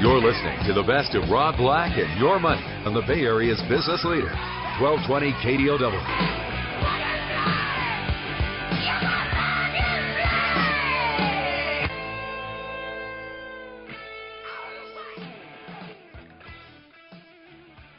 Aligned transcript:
You're 0.00 0.20
listening 0.20 0.58
to 0.66 0.74
the 0.74 0.82
best 0.82 1.14
of 1.14 1.30
Rob 1.30 1.56
Black 1.56 1.96
and 1.96 2.18
Your 2.18 2.40
Money 2.40 2.64
on 2.84 2.94
the 2.94 3.00
Bay 3.02 3.20
Area's 3.20 3.60
business 3.68 4.04
leader, 4.04 4.34
1220 4.80 5.32
KDOW. 5.40 6.40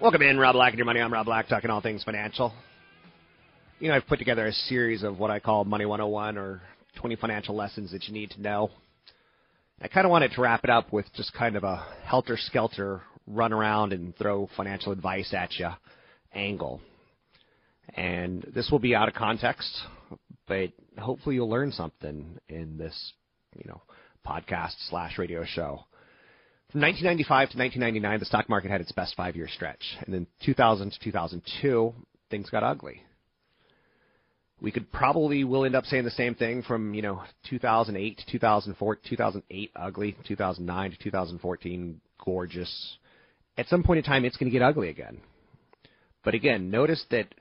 Welcome 0.01 0.21
in, 0.21 0.37
Rob 0.37 0.53
Black 0.53 0.73
and 0.73 0.77
Your 0.77 0.85
Money. 0.85 0.99
I'm 0.99 1.13
Rob 1.13 1.25
Black, 1.25 1.47
talking 1.47 1.69
all 1.69 1.81
things 1.81 2.03
financial. 2.03 2.53
You 3.79 3.87
know, 3.87 3.95
I've 3.95 4.05
put 4.05 4.19
together 4.19 4.45
a 4.45 4.53
series 4.53 5.01
of 5.01 5.17
what 5.17 5.31
I 5.31 5.39
call 5.39 5.63
Money 5.63 5.85
101 5.85 6.37
or 6.37 6.61
20 6.97 7.15
financial 7.15 7.55
lessons 7.55 7.93
that 7.93 8.03
you 8.03 8.13
need 8.13 8.31
to 8.31 8.41
know. 8.41 8.69
I 9.81 9.87
kind 9.89 10.05
of 10.05 10.11
wanted 10.11 10.31
to 10.31 10.41
wrap 10.41 10.63
it 10.63 10.69
up 10.69 10.93
with 10.93 11.05
just 11.13 11.33
kind 11.33 11.55
of 11.55 11.63
a 11.63 11.85
helter 12.05 12.37
skelter 12.37 13.01
run 13.27 13.51
around 13.51 13.91
and 13.91 14.15
throw 14.15 14.49
financial 14.55 14.91
advice 14.91 15.33
at 15.33 15.57
you 15.59 15.69
angle. 16.33 16.81
And 17.93 18.43
this 18.53 18.69
will 18.71 18.79
be 18.79 18.95
out 18.95 19.07
of 19.07 19.13
context, 19.13 19.69
but 20.47 20.71
hopefully 20.97 21.35
you'll 21.35 21.49
learn 21.49 21.71
something 21.71 22.39
in 22.47 22.77
this, 22.77 23.13
you 23.55 23.63
know, 23.67 23.81
podcast 24.25 24.75
slash 24.89 25.17
radio 25.17 25.43
show. 25.43 25.85
From 26.71 26.81
1995 26.81 27.51
to 27.51 27.57
1999, 27.57 28.19
the 28.19 28.25
stock 28.25 28.49
market 28.49 28.71
had 28.71 28.81
its 28.81 28.91
best 28.91 29.15
five 29.15 29.35
year 29.35 29.47
stretch. 29.47 29.83
And 30.05 30.13
then 30.13 30.27
2000 30.43 30.91
to 30.91 30.99
2002, 30.99 31.93
things 32.29 32.49
got 32.49 32.63
ugly. 32.63 33.03
We 34.61 34.71
could 34.71 34.91
probably 34.91 35.43
will 35.43 35.65
end 35.65 35.75
up 35.75 35.85
saying 35.85 36.05
the 36.05 36.11
same 36.11 36.35
thing 36.35 36.63
from 36.63 36.93
you 36.93 37.01
know 37.01 37.23
2008 37.49 38.17
to 38.17 38.25
2004, 38.31 38.95
2008 39.07 39.71
ugly, 39.75 40.17
2009 40.25 40.91
to 40.91 40.97
2014 40.97 42.01
gorgeous. 42.23 42.97
At 43.57 43.67
some 43.67 43.83
point 43.83 43.99
in 43.99 44.03
time, 44.03 44.25
it's 44.25 44.37
going 44.37 44.51
to 44.51 44.57
get 44.57 44.65
ugly 44.65 44.89
again. 44.89 45.19
But 46.23 46.33
again, 46.33 46.69
notice 46.71 47.05
that 47.11 47.33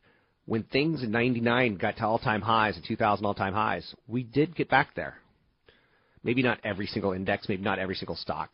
when 0.47 0.64
things 0.64 1.02
in 1.02 1.10
'99 1.10 1.76
got 1.76 1.97
to 1.97 2.04
all-time 2.04 2.42
highs 2.42 2.76
and 2.76 2.84
2000 2.84 3.25
all-time 3.25 3.54
highs, 3.54 3.94
we 4.06 4.22
did 4.22 4.54
get 4.54 4.69
back 4.69 4.94
there. 4.94 5.16
Maybe 6.22 6.42
not 6.42 6.58
every 6.64 6.86
single 6.86 7.12
index, 7.12 7.48
maybe 7.48 7.62
not 7.62 7.78
every 7.78 7.94
single 7.94 8.16
stock, 8.16 8.50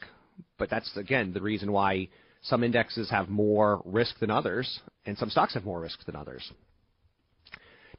but 0.59 0.71
that's 0.71 0.97
again 0.97 1.33
the 1.33 1.41
reason 1.41 1.73
why 1.73 2.09
some 2.43 2.65
indexes 2.65 3.11
have 3.11 3.29
more 3.29 3.83
risk 3.85 4.19
than 4.19 4.31
others, 4.31 4.81
and 5.07 5.17
some 5.19 5.31
stocks 5.31 5.55
have 5.55 5.65
more 5.65 5.81
risk 5.81 6.05
than 6.05 6.17
others. 6.17 6.51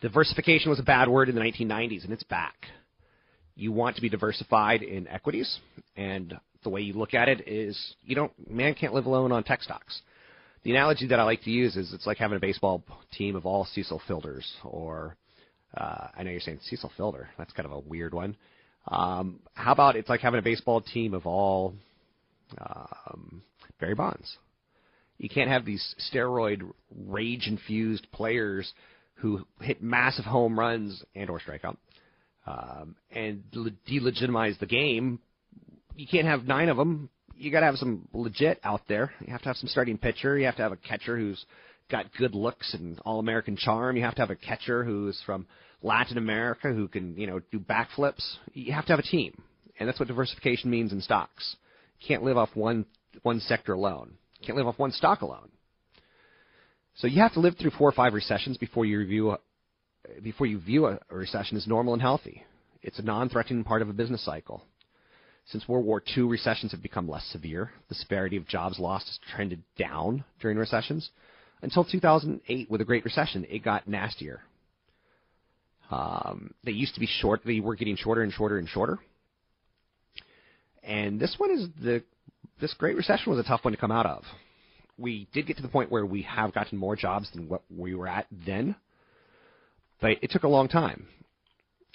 Diversification 0.01 0.71
was 0.71 0.79
a 0.79 0.83
bad 0.83 1.07
word 1.07 1.29
in 1.29 1.35
the 1.35 1.41
1990s, 1.41 2.03
and 2.03 2.11
it's 2.11 2.23
back. 2.23 2.55
You 3.55 3.71
want 3.71 3.95
to 3.95 4.01
be 4.01 4.09
diversified 4.09 4.81
in 4.81 5.07
equities, 5.07 5.59
and 5.95 6.33
the 6.63 6.69
way 6.69 6.81
you 6.81 6.93
look 6.93 7.13
at 7.13 7.29
it 7.29 7.47
is 7.47 7.95
you 8.03 8.15
don't 8.15 8.31
man 8.49 8.73
can't 8.73 8.93
live 8.93 9.05
alone 9.05 9.31
on 9.31 9.43
tech 9.43 9.61
stocks. 9.61 10.01
The 10.63 10.71
analogy 10.71 11.07
that 11.07 11.19
I 11.19 11.23
like 11.23 11.43
to 11.43 11.51
use 11.51 11.75
is 11.75 11.93
it's 11.93 12.07
like 12.07 12.17
having 12.17 12.37
a 12.37 12.39
baseball 12.39 12.83
team 13.11 13.35
of 13.35 13.45
all 13.45 13.65
Cecil 13.73 14.01
Fielders, 14.07 14.45
or 14.63 15.15
uh, 15.77 16.07
I 16.17 16.23
know 16.23 16.31
you're 16.31 16.39
saying 16.39 16.59
Cecil 16.63 16.91
Fielder. 16.97 17.29
That's 17.37 17.53
kind 17.53 17.67
of 17.67 17.71
a 17.71 17.79
weird 17.79 18.13
one. 18.13 18.35
Um, 18.87 19.39
how 19.53 19.71
about 19.71 19.95
it's 19.95 20.09
like 20.09 20.21
having 20.21 20.39
a 20.39 20.43
baseball 20.43 20.81
team 20.81 21.13
of 21.13 21.27
all 21.27 21.75
um, 22.59 23.43
Barry 23.79 23.95
Bonds? 23.95 24.37
You 25.19 25.29
can't 25.29 25.49
have 25.49 25.65
these 25.65 25.95
steroid 26.11 26.63
rage 27.05 27.45
infused 27.45 28.07
players 28.11 28.73
who 29.21 29.45
hit 29.61 29.81
massive 29.83 30.25
home 30.25 30.59
runs 30.59 31.03
and 31.15 31.29
or 31.29 31.39
strikeout 31.39 31.77
um, 32.47 32.95
and 33.11 33.43
delegitimize 33.51 34.57
the 34.59 34.65
game. 34.65 35.19
You 35.95 36.07
can't 36.09 36.27
have 36.27 36.45
nine 36.45 36.69
of 36.69 36.77
them. 36.77 37.09
You 37.35 37.51
got 37.51 37.61
to 37.61 37.67
have 37.67 37.75
some 37.75 38.07
legit 38.13 38.59
out 38.63 38.81
there. 38.87 39.13
You 39.19 39.31
have 39.31 39.41
to 39.41 39.49
have 39.49 39.57
some 39.57 39.69
starting 39.69 39.97
pitcher. 39.97 40.37
You 40.37 40.45
have 40.45 40.55
to 40.57 40.63
have 40.63 40.71
a 40.71 40.77
catcher 40.77 41.17
who's 41.17 41.43
got 41.89 42.05
good 42.17 42.33
looks 42.33 42.73
and 42.73 42.99
all-American 43.05 43.57
charm. 43.57 43.95
You 43.95 44.03
have 44.03 44.15
to 44.15 44.21
have 44.21 44.29
a 44.29 44.35
catcher 44.35 44.83
who's 44.83 45.21
from 45.25 45.45
Latin 45.83 46.17
America 46.17 46.71
who 46.71 46.87
can 46.87 47.17
you 47.17 47.27
know 47.27 47.41
do 47.51 47.59
backflips. 47.59 48.23
You 48.53 48.73
have 48.73 48.85
to 48.85 48.93
have 48.93 48.99
a 48.99 49.03
team, 49.03 49.41
and 49.79 49.87
that's 49.87 49.99
what 49.99 50.07
diversification 50.07 50.69
means 50.69 50.91
in 50.91 51.01
stocks. 51.01 51.55
You 51.99 52.07
can't 52.07 52.23
live 52.23 52.37
off 52.37 52.49
one 52.53 52.85
one 53.23 53.39
sector 53.39 53.73
alone. 53.73 54.13
You 54.39 54.47
can't 54.47 54.57
live 54.57 54.67
off 54.67 54.79
one 54.79 54.91
stock 54.91 55.21
alone. 55.21 55.49
So 56.95 57.07
you 57.07 57.21
have 57.21 57.33
to 57.33 57.39
live 57.39 57.55
through 57.57 57.71
four 57.71 57.89
or 57.89 57.93
five 57.93 58.13
recessions 58.13 58.57
before 58.57 58.85
you 58.85 58.99
review 58.99 59.31
a, 59.31 59.39
before 60.21 60.47
you 60.47 60.59
view 60.59 60.87
a, 60.87 60.99
recession 61.09 61.57
as 61.57 61.67
normal 61.67 61.93
and 61.93 62.01
healthy. 62.01 62.43
It's 62.81 62.99
a 62.99 63.03
non-threatening 63.03 63.63
part 63.63 63.81
of 63.81 63.89
a 63.89 63.93
business 63.93 64.23
cycle. 64.25 64.63
Since 65.45 65.67
World 65.67 65.85
War 65.85 66.03
II, 66.15 66.23
recessions 66.23 66.71
have 66.71 66.81
become 66.81 67.09
less 67.09 67.25
severe. 67.31 67.71
The 67.89 67.95
severity 67.95 68.37
of 68.37 68.47
jobs 68.47 68.79
lost 68.79 69.07
has 69.07 69.19
trended 69.33 69.63
down 69.77 70.23
during 70.39 70.57
recessions. 70.57 71.09
Until 71.61 71.83
2008, 71.83 72.69
with 72.69 72.79
the 72.79 72.85
Great 72.85 73.05
Recession, 73.05 73.45
it 73.49 73.63
got 73.63 73.87
nastier. 73.87 74.41
Um, 75.91 76.53
they 76.63 76.71
used 76.71 76.93
to 76.95 76.99
be 76.99 77.07
short. 77.07 77.41
They 77.45 77.59
were 77.59 77.75
getting 77.75 77.95
shorter 77.95 78.23
and 78.23 78.31
shorter 78.31 78.57
and 78.57 78.67
shorter. 78.67 78.99
And 80.83 81.19
this 81.19 81.35
one 81.37 81.51
is 81.51 81.67
the 81.81 82.03
this 82.59 82.73
Great 82.75 82.95
Recession 82.95 83.31
was 83.31 83.43
a 83.43 83.47
tough 83.47 83.63
one 83.63 83.73
to 83.73 83.79
come 83.79 83.91
out 83.91 84.05
of 84.05 84.23
we 84.97 85.27
did 85.33 85.47
get 85.47 85.57
to 85.57 85.63
the 85.63 85.69
point 85.69 85.91
where 85.91 86.05
we 86.05 86.21
have 86.23 86.53
gotten 86.53 86.77
more 86.77 86.95
jobs 86.95 87.29
than 87.33 87.47
what 87.47 87.61
we 87.75 87.95
were 87.95 88.07
at 88.07 88.27
then, 88.45 88.75
but 89.99 90.11
it 90.21 90.31
took 90.31 90.43
a 90.43 90.47
long 90.47 90.67
time. 90.67 91.07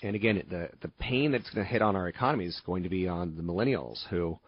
And 0.03 0.15
again, 0.15 0.43
the 0.51 0.69
the 0.83 0.89
pain 1.01 1.33
that's 1.33 1.49
going 1.51 1.65
to 1.65 1.71
hit 1.71 1.83
on 1.83 1.97
our 1.97 2.09
economy 2.09 2.45
is 2.45 2.61
going 2.67 2.83
to 2.83 2.89
be 2.89 3.09
on 3.09 3.37
the 3.37 3.43
millennials 3.43 4.07
who 4.11 4.39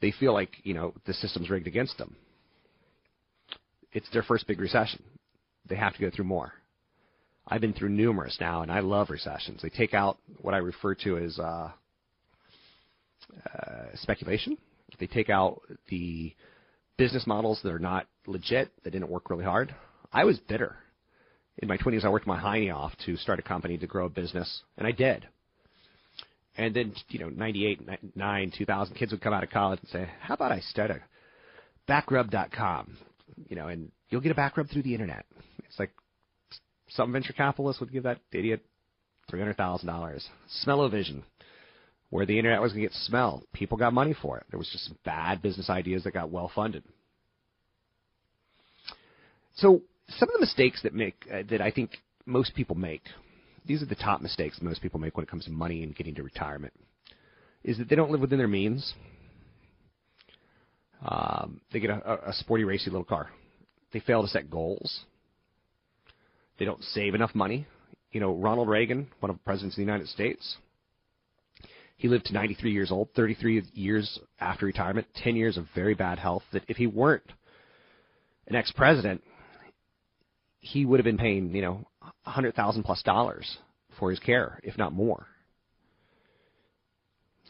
they 0.00 0.12
feel 0.12 0.32
like 0.32 0.50
you 0.62 0.74
know 0.74 0.94
the 1.06 1.12
system's 1.12 1.50
rigged 1.50 1.66
against 1.66 1.98
them. 1.98 2.16
It's 3.92 4.08
their 4.12 4.22
first 4.22 4.46
big 4.46 4.60
recession. 4.60 5.02
They 5.68 5.76
have 5.76 5.94
to 5.94 6.00
go 6.00 6.10
through 6.10 6.24
more. 6.24 6.52
I've 7.46 7.60
been 7.60 7.72
through 7.72 7.88
numerous 7.90 8.36
now, 8.40 8.62
and 8.62 8.70
I 8.70 8.80
love 8.80 9.10
recessions. 9.10 9.60
They 9.62 9.70
take 9.70 9.92
out 9.92 10.18
what 10.40 10.54
I 10.54 10.58
refer 10.58 10.94
to 10.94 11.18
as 11.18 11.38
uh, 11.38 11.70
uh, 13.54 13.84
speculation. 13.94 14.56
They 14.98 15.06
take 15.06 15.30
out 15.30 15.60
the 15.88 16.34
business 17.00 17.26
models 17.26 17.58
that 17.62 17.72
are 17.72 17.78
not 17.78 18.06
legit, 18.26 18.70
that 18.84 18.90
didn't 18.90 19.08
work 19.08 19.30
really 19.30 19.42
hard. 19.42 19.74
I 20.12 20.24
was 20.24 20.38
bitter. 20.38 20.76
In 21.56 21.66
my 21.66 21.78
20s, 21.78 22.04
I 22.04 22.10
worked 22.10 22.26
my 22.26 22.38
hiney 22.38 22.74
off 22.74 22.92
to 23.06 23.16
start 23.16 23.38
a 23.38 23.42
company 23.42 23.78
to 23.78 23.86
grow 23.86 24.04
a 24.04 24.10
business, 24.10 24.60
and 24.76 24.86
I 24.86 24.92
did. 24.92 25.26
And 26.58 26.76
then, 26.76 26.92
you 27.08 27.20
know, 27.20 27.30
98, 27.30 27.80
9, 28.14 28.52
2000, 28.54 28.94
kids 28.96 29.12
would 29.12 29.22
come 29.22 29.32
out 29.32 29.42
of 29.42 29.48
college 29.48 29.80
and 29.80 29.88
say, 29.88 30.10
how 30.20 30.34
about 30.34 30.52
I 30.52 30.60
start 30.60 30.90
a 30.90 31.00
backrub.com? 31.90 32.98
You 33.48 33.56
know, 33.56 33.68
and 33.68 33.90
you'll 34.10 34.20
get 34.20 34.32
a 34.32 34.34
back 34.34 34.58
rub 34.58 34.68
through 34.68 34.82
the 34.82 34.92
internet. 34.92 35.24
It's 35.66 35.78
like 35.78 35.92
some 36.90 37.12
venture 37.12 37.32
capitalists 37.32 37.80
would 37.80 37.92
give 37.92 38.02
that 38.02 38.18
idiot 38.30 38.62
$300,000. 39.32 40.20
Smell-o-vision 40.48 41.24
where 42.10 42.26
the 42.26 42.36
internet 42.36 42.60
was 42.60 42.72
going 42.72 42.82
to 42.82 42.88
get 42.88 42.96
smelled. 43.04 43.44
People 43.52 43.78
got 43.78 43.92
money 43.92 44.14
for 44.20 44.36
it. 44.38 44.44
There 44.50 44.58
was 44.58 44.68
just 44.68 44.84
some 44.84 44.98
bad 45.04 45.40
business 45.40 45.70
ideas 45.70 46.04
that 46.04 46.12
got 46.12 46.30
well 46.30 46.50
funded. 46.54 46.82
So 49.54 49.82
some 50.08 50.28
of 50.28 50.34
the 50.34 50.40
mistakes 50.40 50.82
that 50.82 50.92
make 50.92 51.26
uh, 51.32 51.42
that 51.50 51.60
I 51.60 51.70
think 51.70 51.92
most 52.26 52.54
people 52.54 52.76
make, 52.76 53.02
these 53.64 53.82
are 53.82 53.86
the 53.86 53.94
top 53.94 54.20
mistakes 54.20 54.58
most 54.60 54.82
people 54.82 55.00
make 55.00 55.16
when 55.16 55.24
it 55.24 55.30
comes 55.30 55.44
to 55.44 55.50
money 55.50 55.82
and 55.82 55.94
getting 55.94 56.14
to 56.16 56.22
retirement, 56.22 56.72
is 57.62 57.78
that 57.78 57.88
they 57.88 57.96
don't 57.96 58.10
live 58.10 58.20
within 58.20 58.38
their 58.38 58.48
means. 58.48 58.94
Um, 61.06 61.60
they 61.72 61.80
get 61.80 61.90
a, 61.90 62.30
a 62.30 62.32
sporty, 62.34 62.64
racy 62.64 62.90
little 62.90 63.04
car. 63.04 63.30
They 63.92 64.00
fail 64.00 64.22
to 64.22 64.28
set 64.28 64.50
goals. 64.50 65.00
They 66.58 66.64
don't 66.64 66.82
save 66.82 67.14
enough 67.14 67.34
money. 67.34 67.66
You 68.12 68.20
know, 68.20 68.34
Ronald 68.34 68.68
Reagan, 68.68 69.08
one 69.20 69.30
of 69.30 69.36
the 69.36 69.42
presidents 69.44 69.74
of 69.74 69.76
the 69.76 69.82
United 69.82 70.08
States, 70.08 70.56
he 72.00 72.08
lived 72.08 72.24
to 72.24 72.32
93 72.32 72.72
years 72.72 72.90
old, 72.90 73.10
33 73.14 73.62
years 73.74 74.18
after 74.40 74.64
retirement, 74.64 75.06
10 75.16 75.36
years 75.36 75.58
of 75.58 75.66
very 75.74 75.92
bad 75.92 76.18
health. 76.18 76.42
That 76.50 76.62
if 76.66 76.78
he 76.78 76.86
weren't 76.86 77.30
an 78.46 78.56
ex-president, 78.56 79.22
he 80.60 80.86
would 80.86 80.98
have 80.98 81.04
been 81.04 81.18
paying, 81.18 81.54
you 81.54 81.60
know, 81.60 81.86
100,000 82.24 82.84
plus 82.84 83.02
dollars 83.02 83.58
for 83.98 84.08
his 84.08 84.18
care, 84.18 84.58
if 84.62 84.78
not 84.78 84.94
more. 84.94 85.26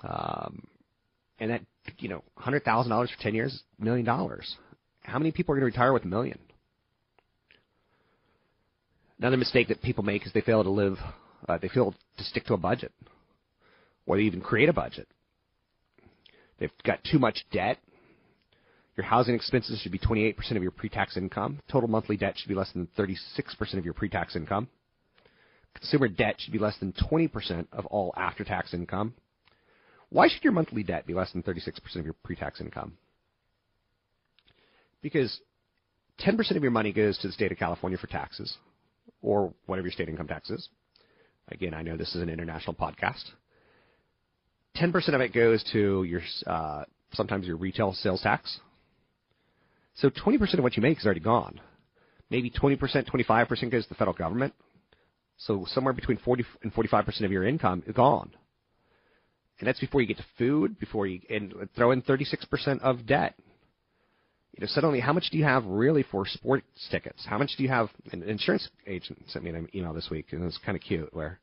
Um, 0.02 0.66
and 1.38 1.52
that, 1.52 1.60
you 1.98 2.08
know, 2.08 2.24
$100,000 2.40 2.88
for 2.88 3.22
10 3.22 3.34
years, 3.36 3.62
million 3.78 4.04
dollars. 4.04 4.56
How 5.02 5.18
many 5.18 5.30
people 5.30 5.54
are 5.54 5.60
going 5.60 5.70
to 5.70 5.76
retire 5.76 5.92
with 5.92 6.02
a 6.02 6.08
million? 6.08 6.40
Another 9.20 9.36
mistake 9.36 9.68
that 9.68 9.80
people 9.80 10.02
make 10.02 10.26
is 10.26 10.32
they 10.32 10.40
fail 10.40 10.64
to 10.64 10.70
live, 10.70 10.98
uh, 11.48 11.56
they 11.62 11.68
fail 11.68 11.94
to 12.18 12.24
stick 12.24 12.46
to 12.46 12.54
a 12.54 12.58
budget, 12.58 12.90
or 14.06 14.16
they 14.16 14.22
even 14.22 14.40
create 14.40 14.68
a 14.68 14.72
budget. 14.72 15.08
They've 16.58 16.70
got 16.84 17.02
too 17.04 17.18
much 17.18 17.44
debt. 17.52 17.78
Your 18.96 19.06
housing 19.06 19.34
expenses 19.34 19.80
should 19.80 19.92
be 19.92 19.98
28% 19.98 20.56
of 20.56 20.62
your 20.62 20.72
pre-tax 20.72 21.16
income. 21.16 21.60
Total 21.70 21.88
monthly 21.88 22.16
debt 22.16 22.34
should 22.36 22.48
be 22.48 22.54
less 22.54 22.70
than 22.72 22.88
36% 22.98 23.16
of 23.78 23.84
your 23.84 23.94
pre-tax 23.94 24.36
income. 24.36 24.68
Consumer 25.74 26.08
debt 26.08 26.36
should 26.38 26.52
be 26.52 26.58
less 26.58 26.76
than 26.78 26.92
20% 26.92 27.66
of 27.72 27.86
all 27.86 28.12
after-tax 28.16 28.74
income. 28.74 29.14
Why 30.10 30.28
should 30.28 30.42
your 30.42 30.52
monthly 30.52 30.82
debt 30.82 31.06
be 31.06 31.14
less 31.14 31.32
than 31.32 31.42
36% 31.42 31.96
of 31.96 32.04
your 32.04 32.14
pre-tax 32.24 32.60
income? 32.60 32.94
Because 35.00 35.40
10% 36.20 36.56
of 36.56 36.62
your 36.62 36.72
money 36.72 36.92
goes 36.92 37.16
to 37.18 37.28
the 37.28 37.32
state 37.32 37.52
of 37.52 37.58
California 37.58 37.96
for 37.96 38.08
taxes 38.08 38.56
or 39.22 39.54
whatever 39.66 39.86
your 39.86 39.92
state 39.92 40.08
income 40.08 40.26
tax 40.26 40.50
is. 40.50 40.68
Again, 41.48 41.74
I 41.74 41.82
know 41.82 41.96
this 41.96 42.14
is 42.14 42.22
an 42.22 42.28
international 42.28 42.74
podcast. 42.74 43.24
10% 44.76 45.14
of 45.14 45.20
it 45.20 45.32
goes 45.32 45.62
to 45.72 46.04
your 46.04 46.22
uh, 46.46 46.84
sometimes 47.12 47.46
your 47.46 47.56
retail 47.56 47.92
sales 47.92 48.22
tax. 48.22 48.60
So 49.94 50.10
20% 50.10 50.54
of 50.54 50.62
what 50.62 50.76
you 50.76 50.82
make 50.82 50.98
is 50.98 51.04
already 51.04 51.20
gone. 51.20 51.60
Maybe 52.30 52.50
20%, 52.50 52.78
25% 52.78 53.70
goes 53.72 53.82
to 53.84 53.88
the 53.88 53.94
federal 53.96 54.16
government. 54.16 54.54
So 55.36 55.66
somewhere 55.68 55.92
between 55.92 56.18
40 56.18 56.44
and 56.62 56.72
45% 56.72 57.24
of 57.24 57.32
your 57.32 57.44
income 57.44 57.82
is 57.86 57.94
gone. 57.94 58.30
And 59.58 59.66
that's 59.66 59.80
before 59.80 60.00
you 60.00 60.06
get 60.06 60.18
to 60.18 60.24
food, 60.38 60.78
before 60.78 61.06
you 61.06 61.20
and 61.28 61.52
throw 61.74 61.90
in 61.90 62.02
36% 62.02 62.80
of 62.80 63.06
debt 63.06 63.34
you 64.52 64.66
know, 64.66 64.66
suddenly, 64.66 65.00
how 65.00 65.12
much 65.12 65.30
do 65.30 65.38
you 65.38 65.44
have 65.44 65.64
really 65.64 66.02
for 66.02 66.26
sports 66.26 66.66
tickets? 66.90 67.24
How 67.24 67.38
much 67.38 67.52
do 67.56 67.62
you 67.62 67.68
have? 67.68 67.88
An 68.12 68.22
insurance 68.24 68.68
agent 68.86 69.22
sent 69.28 69.44
me 69.44 69.50
an 69.50 69.68
email 69.74 69.92
this 69.92 70.10
week, 70.10 70.26
and 70.32 70.42
it 70.42 70.44
was 70.44 70.58
kind 70.64 70.76
of 70.76 70.82
cute. 70.82 71.08
Where 71.14 71.38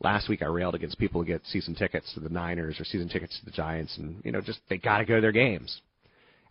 last 0.00 0.28
week 0.28 0.42
I 0.42 0.46
railed 0.46 0.74
against 0.74 0.98
people 0.98 1.20
who 1.20 1.26
get 1.26 1.42
season 1.46 1.74
tickets 1.74 2.12
to 2.14 2.20
the 2.20 2.28
Niners 2.28 2.80
or 2.80 2.84
season 2.84 3.08
tickets 3.08 3.38
to 3.38 3.44
the 3.44 3.50
Giants, 3.50 3.96
and 3.98 4.20
you 4.24 4.32
know, 4.32 4.40
just 4.40 4.60
they 4.68 4.78
got 4.78 4.98
to 4.98 5.04
go 5.04 5.16
to 5.16 5.20
their 5.20 5.32
games, 5.32 5.80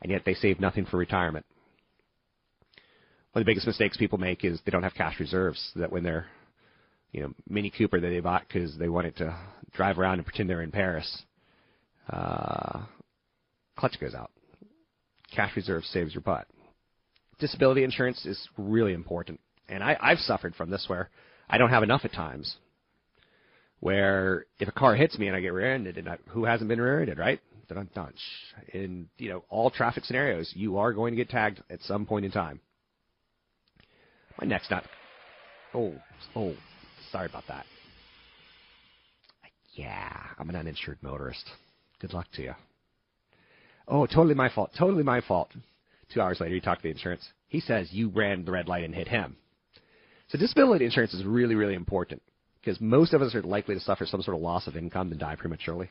and 0.01 0.11
yet 0.11 0.23
they 0.25 0.33
save 0.33 0.59
nothing 0.59 0.85
for 0.85 0.97
retirement. 0.97 1.45
One 3.31 3.41
of 3.41 3.45
the 3.45 3.49
biggest 3.49 3.67
mistakes 3.67 3.97
people 3.97 4.17
make 4.17 4.45
is 4.45 4.59
they 4.65 4.71
don't 4.71 4.83
have 4.83 4.93
cash 4.93 5.19
reserves. 5.19 5.71
That 5.75 5.91
when 5.91 6.03
they're, 6.03 6.27
you 7.11 7.21
know, 7.21 7.33
Mini 7.49 7.69
Cooper 7.69 7.99
that 7.99 8.07
they 8.07 8.21
bought 8.21 8.43
because 8.47 8.77
they 8.77 8.89
wanted 8.89 9.17
to 9.17 9.37
drive 9.73 9.99
around 9.99 10.15
and 10.15 10.25
pretend 10.25 10.49
they're 10.49 10.61
in 10.61 10.71
Paris, 10.71 11.23
uh, 12.09 12.83
clutch 13.75 13.99
goes 13.99 14.13
out 14.13 14.31
cash 15.35 15.55
reserve 15.55 15.83
saves 15.85 16.13
your 16.13 16.21
butt. 16.21 16.47
Disability 17.39 17.83
insurance 17.83 18.25
is 18.25 18.39
really 18.57 18.93
important. 18.93 19.39
And 19.67 19.83
I, 19.83 19.97
I've 19.99 20.19
suffered 20.19 20.55
from 20.55 20.69
this 20.69 20.85
where 20.87 21.09
I 21.49 21.57
don't 21.57 21.69
have 21.69 21.83
enough 21.83 22.01
at 22.05 22.13
times. 22.13 22.55
Where 23.85 24.47
if 24.57 24.67
a 24.67 24.71
car 24.71 24.95
hits 24.95 25.19
me 25.19 25.27
and 25.27 25.35
I 25.35 25.41
get 25.41 25.53
rear-ended, 25.53 25.99
and 25.99 26.09
I, 26.09 26.17
who 26.29 26.43
hasn't 26.43 26.69
been 26.69 26.81
rear-ended, 26.81 27.19
right? 27.19 27.39
In 28.73 29.07
you 29.19 29.29
know 29.29 29.43
all 29.47 29.69
traffic 29.69 30.05
scenarios, 30.05 30.51
you 30.55 30.79
are 30.79 30.91
going 30.91 31.11
to 31.11 31.15
get 31.15 31.29
tagged 31.29 31.61
at 31.69 31.83
some 31.83 32.07
point 32.07 32.25
in 32.25 32.31
time. 32.31 32.59
My 34.41 34.47
neck's 34.47 34.71
not. 34.71 34.85
Oh, 35.75 35.93
oh, 36.35 36.55
sorry 37.11 37.27
about 37.27 37.43
that. 37.47 37.67
Yeah, 39.75 40.17
I'm 40.39 40.49
an 40.49 40.55
uninsured 40.55 40.97
motorist. 41.03 41.47
Good 41.99 42.11
luck 42.11 42.25
to 42.37 42.41
you. 42.41 42.55
Oh, 43.87 44.07
totally 44.07 44.33
my 44.33 44.49
fault. 44.49 44.71
Totally 44.75 45.03
my 45.03 45.21
fault. 45.21 45.51
Two 46.11 46.21
hours 46.21 46.39
later, 46.39 46.55
you 46.55 46.61
talk 46.61 46.79
to 46.79 46.83
the 46.83 46.89
insurance. 46.89 47.29
He 47.49 47.59
says 47.59 47.89
you 47.91 48.09
ran 48.09 48.45
the 48.45 48.51
red 48.51 48.67
light 48.67 48.83
and 48.83 48.95
hit 48.95 49.07
him. 49.07 49.37
So 50.29 50.39
disability 50.39 50.85
insurance 50.85 51.13
is 51.13 51.23
really, 51.23 51.53
really 51.53 51.75
important 51.75 52.23
because 52.65 52.81
most 52.81 53.13
of 53.13 53.21
us 53.21 53.35
are 53.35 53.43
likely 53.43 53.75
to 53.75 53.81
suffer 53.81 54.07
some 54.07 54.23
sort 54.23 54.35
of 54.35 54.41
loss 54.41 54.65
of 54.65 54.75
income 54.75 55.11
and 55.11 55.19
die 55.19 55.35
prematurely. 55.35 55.89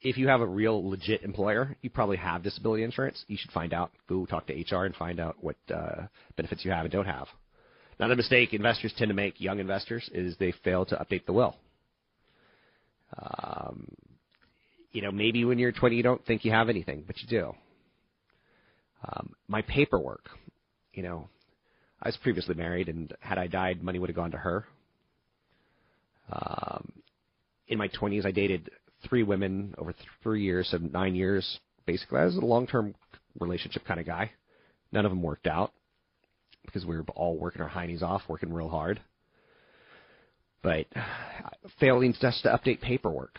If 0.00 0.16
you 0.16 0.28
have 0.28 0.40
a 0.40 0.46
real 0.46 0.88
legit 0.88 1.22
employer, 1.22 1.76
you 1.82 1.90
probably 1.90 2.16
have 2.16 2.42
disability 2.42 2.82
insurance. 2.82 3.22
You 3.28 3.36
should 3.38 3.50
find 3.50 3.74
out. 3.74 3.90
Go 4.08 4.24
talk 4.24 4.46
to 4.46 4.54
HR 4.54 4.84
and 4.84 4.94
find 4.94 5.20
out 5.20 5.36
what 5.40 5.56
uh, 5.72 6.06
benefits 6.36 6.64
you 6.64 6.70
have 6.70 6.84
and 6.84 6.92
don't 6.92 7.06
have. 7.06 7.26
Another 7.98 8.16
mistake 8.16 8.54
investors 8.54 8.94
tend 8.96 9.10
to 9.10 9.14
make, 9.14 9.40
young 9.40 9.58
investors, 9.58 10.08
is 10.12 10.34
they 10.38 10.52
fail 10.64 10.86
to 10.86 10.96
update 10.96 11.26
the 11.26 11.32
will. 11.32 11.56
Um, 13.18 13.88
you 14.92 15.02
know, 15.02 15.10
maybe 15.10 15.44
when 15.44 15.58
you're 15.58 15.72
20 15.72 15.94
you 15.94 16.02
don't 16.02 16.24
think 16.24 16.44
you 16.44 16.52
have 16.52 16.68
anything, 16.68 17.04
but 17.06 17.16
you 17.20 17.28
do. 17.28 17.54
Um, 19.06 19.34
my 19.48 19.62
paperwork, 19.62 20.30
you 20.94 21.02
know, 21.02 21.28
I 22.02 22.08
was 22.08 22.16
previously 22.22 22.54
married, 22.54 22.88
and 22.88 23.12
had 23.20 23.38
I 23.38 23.46
died, 23.46 23.82
money 23.82 23.98
would 23.98 24.08
have 24.08 24.16
gone 24.16 24.30
to 24.30 24.38
her. 24.38 24.66
Um, 26.32 26.92
in 27.68 27.78
my 27.78 27.88
20s, 27.88 28.26
I 28.26 28.30
dated 28.30 28.70
three 29.08 29.22
women 29.22 29.74
over 29.78 29.94
three 30.22 30.42
years, 30.42 30.68
so 30.70 30.78
nine 30.78 31.14
years. 31.14 31.58
Basically, 31.86 32.18
I 32.18 32.24
was 32.24 32.36
a 32.36 32.40
long-term 32.40 32.94
relationship 33.38 33.84
kind 33.84 34.00
of 34.00 34.06
guy. 34.06 34.30
None 34.92 35.04
of 35.04 35.12
them 35.12 35.22
worked 35.22 35.46
out 35.46 35.72
because 36.64 36.84
we 36.84 36.96
were 36.96 37.04
all 37.14 37.36
working 37.36 37.62
our 37.62 37.68
heinies 37.68 38.02
off, 38.02 38.22
working 38.28 38.52
real 38.52 38.68
hard. 38.68 39.00
But 40.62 40.86
failing 41.78 42.14
just 42.20 42.42
to 42.42 42.48
update 42.48 42.80
paperwork, 42.80 43.38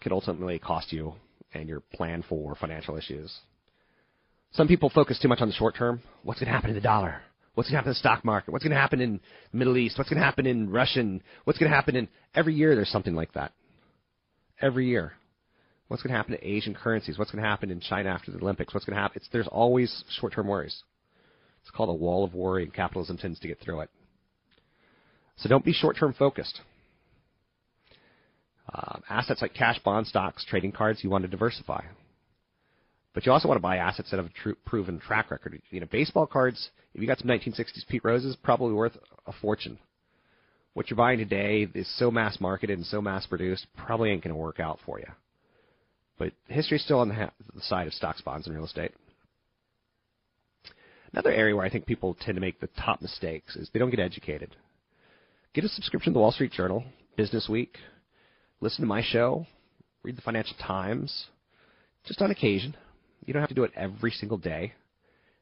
could 0.00 0.12
ultimately 0.12 0.58
cost 0.58 0.92
you 0.92 1.14
and 1.52 1.68
your 1.68 1.80
plan 1.80 2.24
for 2.28 2.54
financial 2.56 2.96
issues. 2.96 3.32
Some 4.52 4.68
people 4.68 4.90
focus 4.90 5.18
too 5.20 5.28
much 5.28 5.40
on 5.40 5.48
the 5.48 5.54
short 5.54 5.76
term. 5.76 6.00
What's 6.22 6.40
going 6.40 6.48
to 6.48 6.52
happen 6.52 6.70
to 6.70 6.74
the 6.74 6.80
dollar? 6.80 7.22
What's 7.56 7.70
going 7.70 7.76
to 7.76 7.78
happen 7.78 7.88
in 7.88 7.94
the 7.94 7.98
stock 8.00 8.22
market? 8.22 8.50
What's 8.50 8.64
going 8.64 8.74
to 8.74 8.80
happen 8.80 9.00
in 9.00 9.18
the 9.50 9.56
Middle 9.56 9.78
East? 9.78 9.96
What's 9.96 10.10
going 10.10 10.20
to 10.20 10.24
happen 10.26 10.44
in 10.44 10.68
Russian? 10.68 11.22
What's 11.44 11.58
going 11.58 11.70
to 11.70 11.74
happen 11.74 11.96
in 11.96 12.06
every 12.34 12.52
year? 12.52 12.74
There's 12.74 12.90
something 12.90 13.14
like 13.14 13.32
that. 13.32 13.52
Every 14.60 14.86
year. 14.86 15.14
What's 15.88 16.02
going 16.02 16.12
to 16.12 16.18
happen 16.18 16.32
to 16.32 16.46
Asian 16.46 16.74
currencies? 16.74 17.18
What's 17.18 17.30
going 17.30 17.42
to 17.42 17.48
happen 17.48 17.70
in 17.70 17.80
China 17.80 18.10
after 18.10 18.30
the 18.30 18.36
Olympics? 18.36 18.74
What's 18.74 18.84
going 18.84 18.96
to 18.96 19.00
happen? 19.00 19.16
It's, 19.16 19.28
there's 19.32 19.48
always 19.48 20.04
short-term 20.20 20.46
worries. 20.48 20.82
It's 21.62 21.70
called 21.70 21.88
a 21.88 21.94
wall 21.94 22.24
of 22.24 22.34
worry, 22.34 22.62
and 22.62 22.74
capitalism 22.74 23.16
tends 23.16 23.40
to 23.40 23.48
get 23.48 23.58
through 23.58 23.80
it. 23.80 23.90
So 25.36 25.48
don't 25.48 25.64
be 25.64 25.72
short-term 25.72 26.12
focused. 26.12 26.60
Um, 28.74 29.02
assets 29.08 29.40
like 29.40 29.54
cash, 29.54 29.78
bond, 29.82 30.06
stocks, 30.06 30.44
trading 30.44 30.72
cards, 30.72 31.02
you 31.02 31.08
want 31.08 31.22
to 31.22 31.28
diversify. 31.28 31.84
But 33.16 33.24
you 33.24 33.32
also 33.32 33.48
want 33.48 33.56
to 33.56 33.62
buy 33.62 33.78
assets 33.78 34.10
that 34.10 34.18
have 34.18 34.26
a 34.26 34.42
true, 34.42 34.54
proven 34.66 35.00
track 35.00 35.30
record. 35.30 35.58
You 35.70 35.80
know, 35.80 35.86
baseball 35.90 36.26
cards, 36.26 36.68
if 36.92 37.00
you 37.00 37.06
got 37.06 37.18
some 37.18 37.28
1960s 37.28 37.88
Pete 37.88 38.04
Roses, 38.04 38.36
probably 38.42 38.74
worth 38.74 38.94
a 39.26 39.32
fortune. 39.32 39.78
What 40.74 40.90
you're 40.90 40.98
buying 40.98 41.18
today 41.18 41.66
is 41.74 41.88
so 41.96 42.10
mass 42.10 42.38
marketed 42.40 42.76
and 42.76 42.86
so 42.86 43.00
mass 43.00 43.24
produced, 43.24 43.68
probably 43.74 44.10
ain't 44.10 44.22
going 44.22 44.34
to 44.34 44.38
work 44.38 44.60
out 44.60 44.80
for 44.84 44.98
you. 44.98 45.06
But 46.18 46.34
history's 46.48 46.84
still 46.84 46.98
on 46.98 47.08
the, 47.08 47.14
ha- 47.14 47.30
the 47.54 47.62
side 47.62 47.86
of 47.86 47.94
stocks, 47.94 48.20
bonds, 48.20 48.46
and 48.46 48.54
real 48.54 48.66
estate. 48.66 48.92
Another 51.14 51.32
area 51.32 51.56
where 51.56 51.64
I 51.64 51.70
think 51.70 51.86
people 51.86 52.18
tend 52.20 52.34
to 52.34 52.42
make 52.42 52.60
the 52.60 52.68
top 52.78 53.00
mistakes 53.00 53.56
is 53.56 53.70
they 53.72 53.78
don't 53.78 53.88
get 53.88 53.98
educated. 53.98 54.54
Get 55.54 55.64
a 55.64 55.68
subscription 55.70 56.12
to 56.12 56.16
the 56.18 56.20
Wall 56.20 56.32
Street 56.32 56.52
Journal, 56.52 56.84
Business 57.16 57.48
Week, 57.48 57.78
listen 58.60 58.82
to 58.82 58.86
my 58.86 59.02
show, 59.02 59.46
read 60.02 60.18
the 60.18 60.22
Financial 60.22 60.56
Times, 60.58 61.28
just 62.04 62.20
on 62.20 62.30
occasion. 62.30 62.76
You 63.26 63.32
don't 63.32 63.42
have 63.42 63.50
to 63.50 63.54
do 63.54 63.64
it 63.64 63.72
every 63.76 64.12
single 64.12 64.38
day, 64.38 64.72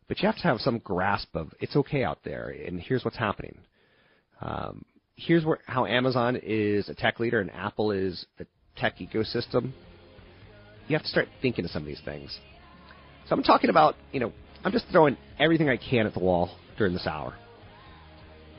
but 0.08 0.20
you 0.20 0.26
have 0.26 0.36
to 0.36 0.42
have 0.42 0.58
some 0.60 0.78
grasp 0.78 1.28
of 1.34 1.52
it's 1.60 1.76
okay 1.76 2.02
out 2.02 2.18
there, 2.24 2.48
and 2.48 2.80
here's 2.80 3.04
what's 3.04 3.16
happening. 3.16 3.58
Um, 4.40 4.84
here's 5.16 5.44
where 5.44 5.58
how 5.66 5.86
Amazon 5.86 6.38
is 6.42 6.88
a 6.88 6.94
tech 6.94 7.20
leader 7.20 7.40
and 7.40 7.50
Apple 7.52 7.92
is 7.92 8.26
a 8.40 8.46
tech 8.76 8.98
ecosystem, 8.98 9.72
you 10.88 10.96
have 10.96 11.02
to 11.02 11.08
start 11.08 11.28
thinking 11.40 11.64
of 11.64 11.70
some 11.70 11.82
of 11.82 11.86
these 11.86 12.00
things. 12.04 12.38
So 13.28 13.34
I'm 13.34 13.42
talking 13.42 13.70
about, 13.70 13.94
you 14.12 14.20
know, 14.20 14.32
I'm 14.64 14.72
just 14.72 14.86
throwing 14.90 15.16
everything 15.38 15.68
I 15.68 15.76
can 15.76 16.06
at 16.06 16.14
the 16.14 16.20
wall 16.20 16.56
during 16.76 16.92
this 16.92 17.06
hour. 17.06 17.34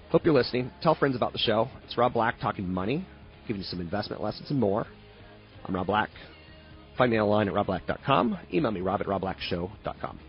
Hope 0.10 0.24
you're 0.24 0.34
listening. 0.34 0.72
Tell 0.82 0.96
friends 0.96 1.16
about 1.16 1.34
the 1.34 1.40
show. 1.40 1.68
It's 1.84 1.98
Rob 1.98 2.14
Black 2.14 2.40
talking 2.40 2.68
money, 2.70 3.06
giving 3.48 3.62
you 3.62 3.68
some 3.68 3.82
investment 3.82 4.22
lessons 4.22 4.50
and 4.50 4.60
more. 4.60 4.86
I'm 5.66 5.76
Rob 5.76 5.88
Black. 5.88 6.10
Find 6.98 7.12
me 7.12 7.20
online 7.20 7.48
at 7.48 7.54
robblack.com. 7.54 8.38
Email 8.54 8.72
me, 8.72 8.82
rob 8.82 9.02
at 9.02 9.08
robblackshow.com. 9.08 10.20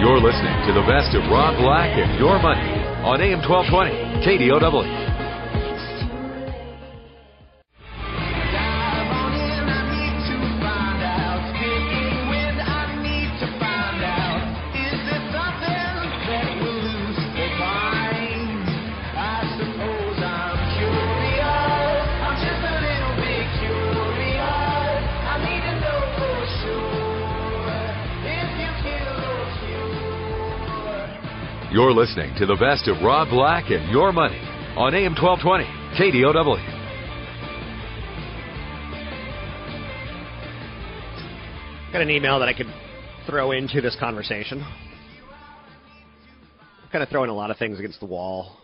You're 0.00 0.20
listening 0.20 0.52
to 0.68 0.72
the 0.76 0.84
best 0.84 1.16
of 1.16 1.24
Rob 1.32 1.56
Black 1.56 1.88
and 1.96 2.18
Your 2.20 2.38
Money 2.38 2.68
on 3.00 3.20
AM 3.22 3.40
1220 3.40 4.20
KDOW. 4.20 4.95
Listening 32.06 32.34
to 32.38 32.46
the 32.46 32.54
best 32.54 32.86
of 32.86 33.02
Rob 33.02 33.28
Black 33.30 33.68
and 33.68 33.90
Your 33.90 34.12
Money 34.12 34.38
on 34.76 34.94
AM 34.94 35.16
1220 35.20 35.64
KDOW. 35.98 36.56
Got 41.92 42.02
an 42.02 42.10
email 42.10 42.38
that 42.38 42.48
I 42.48 42.52
could 42.52 42.72
throw 43.26 43.50
into 43.50 43.80
this 43.80 43.96
conversation. 43.98 44.62
I'm 44.62 44.72
kind 46.92 47.02
of 47.02 47.08
throwing 47.08 47.28
a 47.28 47.34
lot 47.34 47.50
of 47.50 47.56
things 47.56 47.80
against 47.80 47.98
the 47.98 48.06
wall 48.06 48.56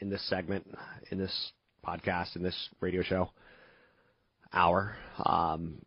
in 0.00 0.10
this 0.10 0.22
segment, 0.28 0.66
in 1.10 1.16
this 1.16 1.52
podcast, 1.82 2.36
in 2.36 2.42
this 2.42 2.68
radio 2.82 3.02
show 3.02 3.30
hour. 4.52 4.96
Um, 5.24 5.80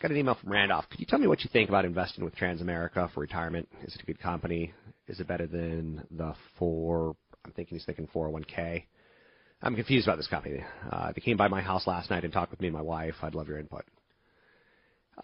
got 0.00 0.12
an 0.12 0.16
email 0.16 0.38
from 0.40 0.50
Randolph. 0.50 0.86
Could 0.88 1.00
you 1.00 1.06
tell 1.06 1.18
me 1.18 1.26
what 1.26 1.44
you 1.44 1.50
think 1.52 1.68
about 1.68 1.84
investing 1.84 2.24
with 2.24 2.34
Transamerica 2.36 3.12
for 3.12 3.20
retirement? 3.20 3.68
Is 3.82 3.94
it 3.94 4.00
a 4.00 4.06
good 4.06 4.18
company? 4.18 4.72
Is 5.10 5.18
it 5.18 5.26
better 5.26 5.48
than 5.48 6.06
the 6.12 6.34
four? 6.56 7.16
I'm 7.44 7.50
thinking 7.50 7.76
he's 7.76 7.84
thinking 7.84 8.08
401k. 8.14 8.84
I'm 9.60 9.74
confused 9.74 10.06
about 10.06 10.18
this 10.18 10.28
company. 10.28 10.62
Uh, 10.88 11.10
they 11.12 11.20
came 11.20 11.36
by 11.36 11.48
my 11.48 11.60
house 11.60 11.88
last 11.88 12.10
night 12.10 12.22
and 12.22 12.32
talked 12.32 12.52
with 12.52 12.60
me 12.60 12.68
and 12.68 12.76
my 12.76 12.82
wife. 12.82 13.14
I'd 13.20 13.34
love 13.34 13.48
your 13.48 13.58
input. 13.58 13.84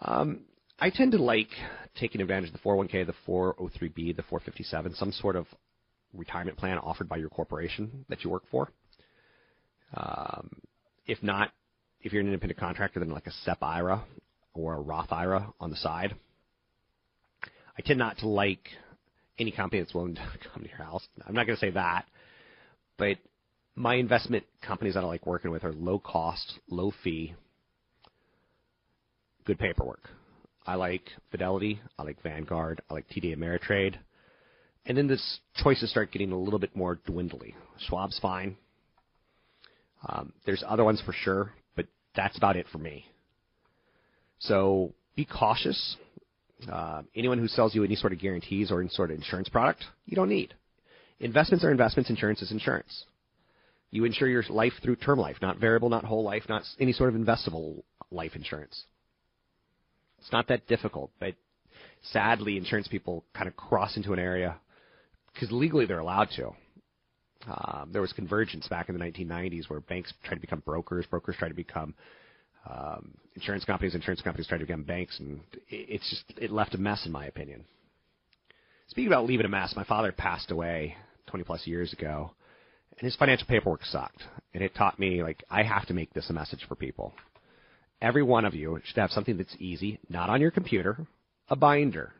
Um, 0.01 0.41
I 0.77 0.89
tend 0.89 1.13
to 1.13 1.17
like 1.17 1.47
taking 1.95 2.19
advantage 2.19 2.49
of 2.49 2.53
the 2.53 2.59
401k, 2.59 3.07
the 3.07 3.15
403b, 3.25 4.17
the 4.17 4.23
457, 4.23 4.93
some 4.95 5.13
sort 5.13 5.37
of 5.37 5.47
retirement 6.13 6.57
plan 6.57 6.77
offered 6.79 7.07
by 7.07 7.15
your 7.15 7.29
corporation 7.29 8.05
that 8.09 8.25
you 8.25 8.29
work 8.29 8.43
for. 8.51 8.69
Um, 9.93 10.49
if 11.05 11.23
not, 11.23 11.51
if 12.01 12.11
you're 12.11 12.21
an 12.21 12.27
independent 12.27 12.59
contractor, 12.59 12.99
then 12.99 13.09
like 13.09 13.27
a 13.27 13.31
SEP 13.45 13.63
IRA 13.63 14.03
or 14.53 14.73
a 14.75 14.81
Roth 14.81 15.13
IRA 15.13 15.53
on 15.61 15.69
the 15.69 15.77
side. 15.77 16.13
I 17.43 17.81
tend 17.85 17.99
not 17.99 18.17
to 18.17 18.27
like 18.27 18.67
any 19.39 19.51
company 19.51 19.81
that's 19.81 19.93
willing 19.93 20.15
to 20.15 20.21
come 20.53 20.63
to 20.63 20.69
your 20.69 20.77
house. 20.77 21.07
I'm 21.25 21.35
not 21.35 21.45
going 21.45 21.57
to 21.57 21.59
say 21.59 21.71
that, 21.71 22.05
but 22.97 23.17
my 23.75 23.95
investment 23.95 24.43
companies 24.65 24.95
that 24.95 25.03
I 25.03 25.07
like 25.07 25.25
working 25.25 25.51
with 25.51 25.63
are 25.63 25.73
low 25.73 25.99
cost, 25.99 26.59
low 26.69 26.91
fee, 27.03 27.35
good 29.45 29.59
paperwork. 29.59 30.09
I 30.65 30.75
like 30.75 31.03
Fidelity, 31.31 31.79
I 31.97 32.03
like 32.03 32.21
Vanguard, 32.23 32.81
I 32.89 32.95
like 32.95 33.07
TD 33.07 33.37
Ameritrade. 33.37 33.95
And 34.85 34.97
then 34.97 35.07
the 35.07 35.19
choices 35.55 35.91
start 35.91 36.11
getting 36.11 36.31
a 36.31 36.37
little 36.37 36.59
bit 36.59 36.75
more 36.75 36.95
dwindly. 37.05 37.55
Schwab's 37.87 38.19
fine. 38.19 38.57
Um, 40.07 40.33
there's 40.45 40.63
other 40.67 40.83
ones 40.83 41.01
for 41.05 41.13
sure, 41.13 41.53
but 41.75 41.85
that's 42.15 42.37
about 42.37 42.55
it 42.55 42.65
for 42.71 42.77
me. 42.77 43.05
So 44.39 44.93
be 45.15 45.25
cautious 45.25 45.97
uh, 46.71 47.03
anyone 47.15 47.37
who 47.37 47.47
sells 47.47 47.75
you 47.75 47.83
any 47.83 47.95
sort 47.95 48.13
of 48.13 48.19
guarantees 48.19 48.71
or 48.71 48.81
any 48.81 48.89
sort 48.89 49.11
of 49.11 49.17
insurance 49.17 49.49
product, 49.49 49.83
you 50.05 50.15
don't 50.15 50.29
need. 50.29 50.53
Investments 51.19 51.63
are 51.63 51.71
investments. 51.71 52.09
Insurance 52.09 52.41
is 52.41 52.51
insurance. 52.51 53.05
You 53.89 54.05
insure 54.05 54.27
your 54.27 54.43
life 54.49 54.73
through 54.81 54.97
term 54.97 55.19
life, 55.19 55.37
not 55.41 55.57
variable, 55.59 55.89
not 55.89 56.03
whole 56.03 56.23
life, 56.23 56.43
not 56.49 56.63
any 56.79 56.93
sort 56.93 57.13
of 57.13 57.19
investable 57.19 57.83
life 58.11 58.35
insurance. 58.35 58.85
It's 60.19 60.31
not 60.31 60.47
that 60.49 60.67
difficult, 60.67 61.11
but 61.19 61.35
sadly, 62.11 62.57
insurance 62.57 62.87
people 62.87 63.23
kind 63.33 63.47
of 63.47 63.55
cross 63.55 63.95
into 63.95 64.13
an 64.13 64.19
area 64.19 64.57
because 65.33 65.51
legally 65.51 65.85
they're 65.85 65.99
allowed 65.99 66.29
to. 66.35 66.51
Um, 67.47 67.89
there 67.93 68.01
was 68.01 68.11
convergence 68.13 68.67
back 68.67 68.89
in 68.89 68.97
the 68.97 69.03
1990s 69.03 69.69
where 69.69 69.79
banks 69.79 70.11
tried 70.23 70.35
to 70.35 70.41
become 70.41 70.61
brokers, 70.65 71.05
brokers 71.05 71.35
tried 71.37 71.49
to 71.49 71.55
become 71.55 71.93
um, 72.69 73.13
insurance 73.35 73.65
companies, 73.65 73.95
insurance 73.95 74.21
companies 74.21 74.47
try 74.47 74.57
to 74.57 74.65
become 74.65 74.83
banks, 74.83 75.19
and 75.19 75.39
it's 75.69 76.09
just 76.09 76.23
it 76.37 76.51
left 76.51 76.75
a 76.75 76.77
mess, 76.77 77.05
in 77.05 77.11
my 77.11 77.25
opinion. 77.25 77.65
Speaking 78.87 79.07
about 79.07 79.25
leaving 79.25 79.45
a 79.45 79.49
mess, 79.49 79.73
my 79.75 79.83
father 79.83 80.11
passed 80.11 80.51
away 80.51 80.95
20 81.27 81.43
plus 81.43 81.67
years 81.67 81.93
ago, 81.93 82.31
and 82.91 83.05
his 83.05 83.15
financial 83.15 83.47
paperwork 83.47 83.83
sucked, 83.85 84.23
and 84.53 84.63
it 84.63 84.75
taught 84.75 84.99
me 84.99 85.23
like 85.23 85.43
I 85.49 85.63
have 85.63 85.85
to 85.87 85.93
make 85.93 86.13
this 86.13 86.29
a 86.29 86.33
message 86.33 86.65
for 86.67 86.75
people. 86.75 87.13
Every 88.01 88.23
one 88.23 88.45
of 88.45 88.53
you 88.53 88.79
should 88.85 88.97
have 88.97 89.11
something 89.11 89.37
that's 89.37 89.55
easy, 89.59 89.99
not 90.09 90.29
on 90.29 90.41
your 90.41 90.51
computer, 90.51 91.07
a 91.49 91.55
binder 91.55 92.13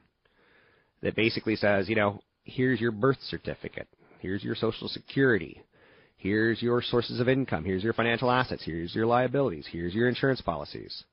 that 1.01 1.15
basically 1.15 1.55
says, 1.55 1.87
you 1.87 1.95
know, 1.95 2.21
here's 2.43 2.81
your 2.81 2.91
birth 2.91 3.21
certificate, 3.29 3.87
here's 4.19 4.43
your 4.43 4.55
social 4.55 4.87
security, 4.87 5.61
Here's 6.17 6.61
your 6.61 6.81
sources 6.81 7.19
of 7.19 7.29
income. 7.29 7.63
Here's 7.63 7.83
your 7.83 7.93
financial 7.93 8.31
assets. 8.31 8.63
Here's 8.65 8.93
your 8.93 9.05
liabilities. 9.05 9.67
Here's 9.71 9.93
your 9.93 10.09
insurance 10.09 10.41
policies. 10.41 11.03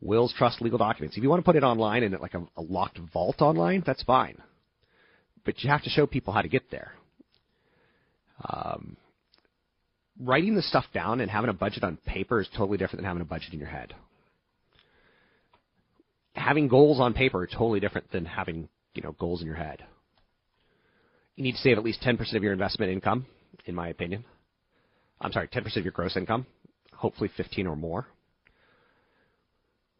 Wills, 0.00 0.34
trust, 0.36 0.60
legal 0.60 0.78
documents. 0.78 1.16
If 1.16 1.22
you 1.22 1.30
want 1.30 1.40
to 1.40 1.44
put 1.44 1.56
it 1.56 1.64
online 1.64 2.02
in 2.02 2.12
like 2.12 2.34
a, 2.34 2.46
a 2.56 2.62
locked 2.62 2.98
vault 3.12 3.40
online, 3.40 3.82
that's 3.86 4.02
fine. 4.02 4.36
But 5.44 5.62
you 5.62 5.70
have 5.70 5.82
to 5.84 5.90
show 5.90 6.06
people 6.06 6.34
how 6.34 6.42
to 6.42 6.48
get 6.48 6.70
there. 6.70 6.92
Um, 8.46 8.98
writing 10.20 10.54
the 10.54 10.62
stuff 10.62 10.84
down 10.92 11.20
and 11.20 11.30
having 11.30 11.48
a 11.50 11.54
budget 11.54 11.82
on 11.82 11.96
paper 12.06 12.40
is 12.40 12.48
totally 12.54 12.76
different 12.76 12.98
than 12.98 13.06
having 13.06 13.22
a 13.22 13.26
budget 13.26 13.54
in 13.54 13.58
your 13.58 13.68
head. 13.68 13.94
Having 16.34 16.68
goals 16.68 17.00
on 17.00 17.14
paper 17.14 17.40
are 17.40 17.46
totally 17.46 17.80
different 17.80 18.10
than 18.12 18.26
having 18.26 18.68
you 18.94 19.02
know 19.02 19.12
goals 19.18 19.40
in 19.40 19.46
your 19.46 19.56
head. 19.56 19.84
You 21.36 21.44
need 21.44 21.52
to 21.52 21.58
save 21.58 21.78
at 21.78 21.84
least 21.84 22.02
10% 22.02 22.34
of 22.36 22.42
your 22.42 22.52
investment 22.52 22.92
income, 22.92 23.26
in 23.66 23.74
my 23.74 23.88
opinion. 23.88 24.24
I'm 25.20 25.32
sorry, 25.32 25.48
10% 25.48 25.76
of 25.76 25.84
your 25.84 25.92
gross 25.92 26.16
income, 26.16 26.46
hopefully 26.92 27.30
15 27.36 27.66
or 27.66 27.76
more. 27.76 28.06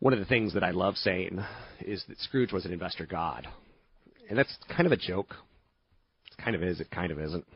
One 0.00 0.12
of 0.12 0.18
the 0.18 0.26
things 0.26 0.54
that 0.54 0.64
I 0.64 0.70
love 0.70 0.96
saying 0.96 1.42
is 1.80 2.04
that 2.08 2.18
Scrooge 2.18 2.52
was 2.52 2.66
an 2.66 2.72
investor 2.72 3.06
god. 3.06 3.46
And 4.28 4.38
that's 4.38 4.54
kind 4.68 4.86
of 4.86 4.92
a 4.92 4.96
joke. 4.96 5.34
It 6.30 6.42
kind 6.42 6.56
of 6.56 6.62
is, 6.62 6.80
it 6.80 6.90
kind 6.90 7.10
of 7.10 7.18
isn't. 7.18 7.46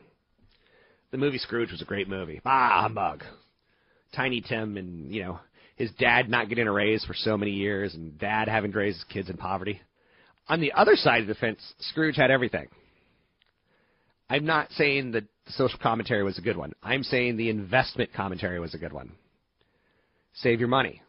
The 1.11 1.19
movie 1.19 1.39
Scrooge 1.39 1.71
was 1.71 1.83
a 1.83 1.87
great 1.87 2.09
movie. 2.09 2.41
Ah, 2.45 2.83
humbug. 2.83 3.23
Tiny 4.15 4.41
Tim 4.41 4.77
and, 4.77 5.13
you 5.13 5.23
know, 5.23 5.41
his 5.77 5.91
dad 5.93 6.29
not 6.29 6.49
getting 6.49 6.67
a 6.67 6.73
raise 6.73 7.05
for 7.05 7.15
so 7.15 7.37
many 7.37 7.53
years 7.53 7.95
and 7.95 8.19
dad 8.19 8.49
having 8.49 8.73
to 8.73 8.79
raise 8.79 8.95
his 8.95 9.05
kids 9.05 9.31
in 9.31 9.37
poverty. 9.37 9.81
On 10.49 10.61
the 10.61 10.73
other 10.73 10.97
side 10.97 11.23
of 11.23 11.29
the 11.29 11.35
fence, 11.35 11.61
Scrooge 11.81 12.17
had 12.17 12.31
everything. 12.31 12.69
I'm 14.31 14.45
not 14.45 14.71
saying 14.73 15.13
that 15.13 15.25
social 15.49 15.79
commentary 15.79 16.23
was 16.23 16.39
a 16.39 16.43
good 16.43 16.57
one. 16.57 16.73
I'm 16.83 17.03
saying 17.03 17.37
the 17.37 17.51
investment 17.51 18.13
commentary 18.13 18.61
was 18.61 18.75
a 18.75 18.79
good 18.79 18.93
one. 18.93 19.13
Save 20.35 20.61
your 20.61 20.69
money 20.69 21.03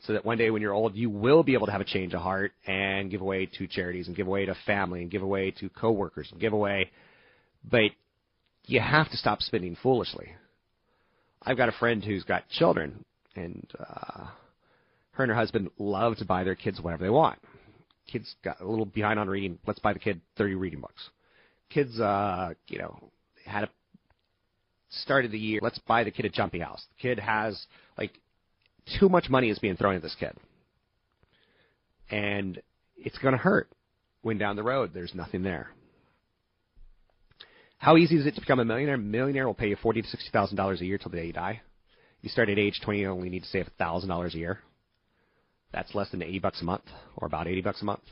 so 0.00 0.12
that 0.12 0.24
one 0.24 0.38
day 0.38 0.50
when 0.50 0.62
you're 0.62 0.72
old, 0.72 0.94
you 0.94 1.10
will 1.10 1.42
be 1.42 1.54
able 1.54 1.66
to 1.66 1.72
have 1.72 1.80
a 1.80 1.84
change 1.84 2.14
of 2.14 2.20
heart 2.20 2.52
and 2.66 3.10
give 3.10 3.20
away 3.20 3.46
to 3.58 3.66
charities 3.66 4.06
and 4.06 4.16
give 4.16 4.26
away 4.26 4.46
to 4.46 4.54
family 4.66 5.02
and 5.02 5.10
give 5.10 5.22
away 5.22 5.50
to 5.52 5.68
coworkers 5.70 6.28
and 6.30 6.40
give 6.40 6.52
away. 6.52 6.90
But 7.68 7.90
you 8.66 8.80
have 8.80 9.10
to 9.10 9.16
stop 9.16 9.40
spending 9.40 9.76
foolishly. 9.82 10.28
I've 11.42 11.56
got 11.56 11.68
a 11.68 11.72
friend 11.72 12.04
who's 12.04 12.24
got 12.24 12.48
children, 12.48 13.04
and 13.34 13.66
uh, 13.78 14.26
her 15.12 15.24
and 15.24 15.30
her 15.30 15.36
husband 15.36 15.70
love 15.78 16.16
to 16.16 16.24
buy 16.24 16.44
their 16.44 16.54
kids 16.54 16.80
whatever 16.80 17.04
they 17.04 17.10
want. 17.10 17.38
Kids 18.10 18.34
got 18.44 18.60
a 18.60 18.66
little 18.66 18.84
behind 18.84 19.18
on 19.18 19.28
reading. 19.28 19.58
Let's 19.66 19.78
buy 19.78 19.92
the 19.92 19.98
kid 19.98 20.20
30 20.36 20.54
reading 20.54 20.80
books. 20.80 21.10
Kids, 21.70 21.98
uh, 21.98 22.54
you 22.68 22.78
know, 22.78 23.10
had 23.46 23.64
a 23.64 23.68
started 24.90 25.30
the 25.30 25.38
year. 25.38 25.60
Let's 25.62 25.78
buy 25.80 26.04
the 26.04 26.10
kid 26.10 26.24
a 26.24 26.28
jumpy 26.28 26.60
house. 26.60 26.84
The 26.96 27.02
kid 27.02 27.18
has 27.18 27.66
like 27.98 28.12
too 28.98 29.08
much 29.08 29.28
money 29.28 29.50
is 29.50 29.58
being 29.58 29.76
thrown 29.76 29.96
at 29.96 30.02
this 30.02 30.16
kid, 30.18 30.32
and 32.10 32.60
it's 32.96 33.18
going 33.18 33.32
to 33.32 33.38
hurt 33.38 33.68
when 34.22 34.38
down 34.38 34.56
the 34.56 34.62
road 34.62 34.90
there's 34.94 35.14
nothing 35.14 35.42
there. 35.42 35.70
How 37.78 37.96
easy 37.96 38.16
is 38.16 38.26
it 38.26 38.34
to 38.34 38.40
become 38.40 38.60
a 38.60 38.64
millionaire? 38.64 38.94
A 38.94 38.98
millionaire 38.98 39.46
will 39.46 39.54
pay 39.54 39.68
you 39.68 39.76
forty 39.82 40.02
to 40.02 40.08
sixty 40.08 40.30
thousand 40.30 40.56
dollars 40.56 40.80
a 40.80 40.86
year 40.86 40.98
till 40.98 41.10
the 41.10 41.18
day 41.18 41.26
you 41.26 41.32
die. 41.32 41.60
You 42.22 42.30
start 42.30 42.48
at 42.48 42.58
age 42.58 42.80
twenty, 42.82 43.00
you 43.00 43.10
only 43.10 43.28
need 43.28 43.42
to 43.42 43.48
save 43.48 43.68
thousand 43.78 44.08
dollars 44.08 44.34
a 44.34 44.38
year. 44.38 44.60
That's 45.72 45.94
less 45.94 46.10
than 46.10 46.22
eighty 46.22 46.38
bucks 46.38 46.62
a 46.62 46.64
month, 46.64 46.84
or 47.16 47.26
about 47.26 47.46
eighty 47.46 47.60
bucks 47.60 47.82
a 47.82 47.84
month. 47.84 48.02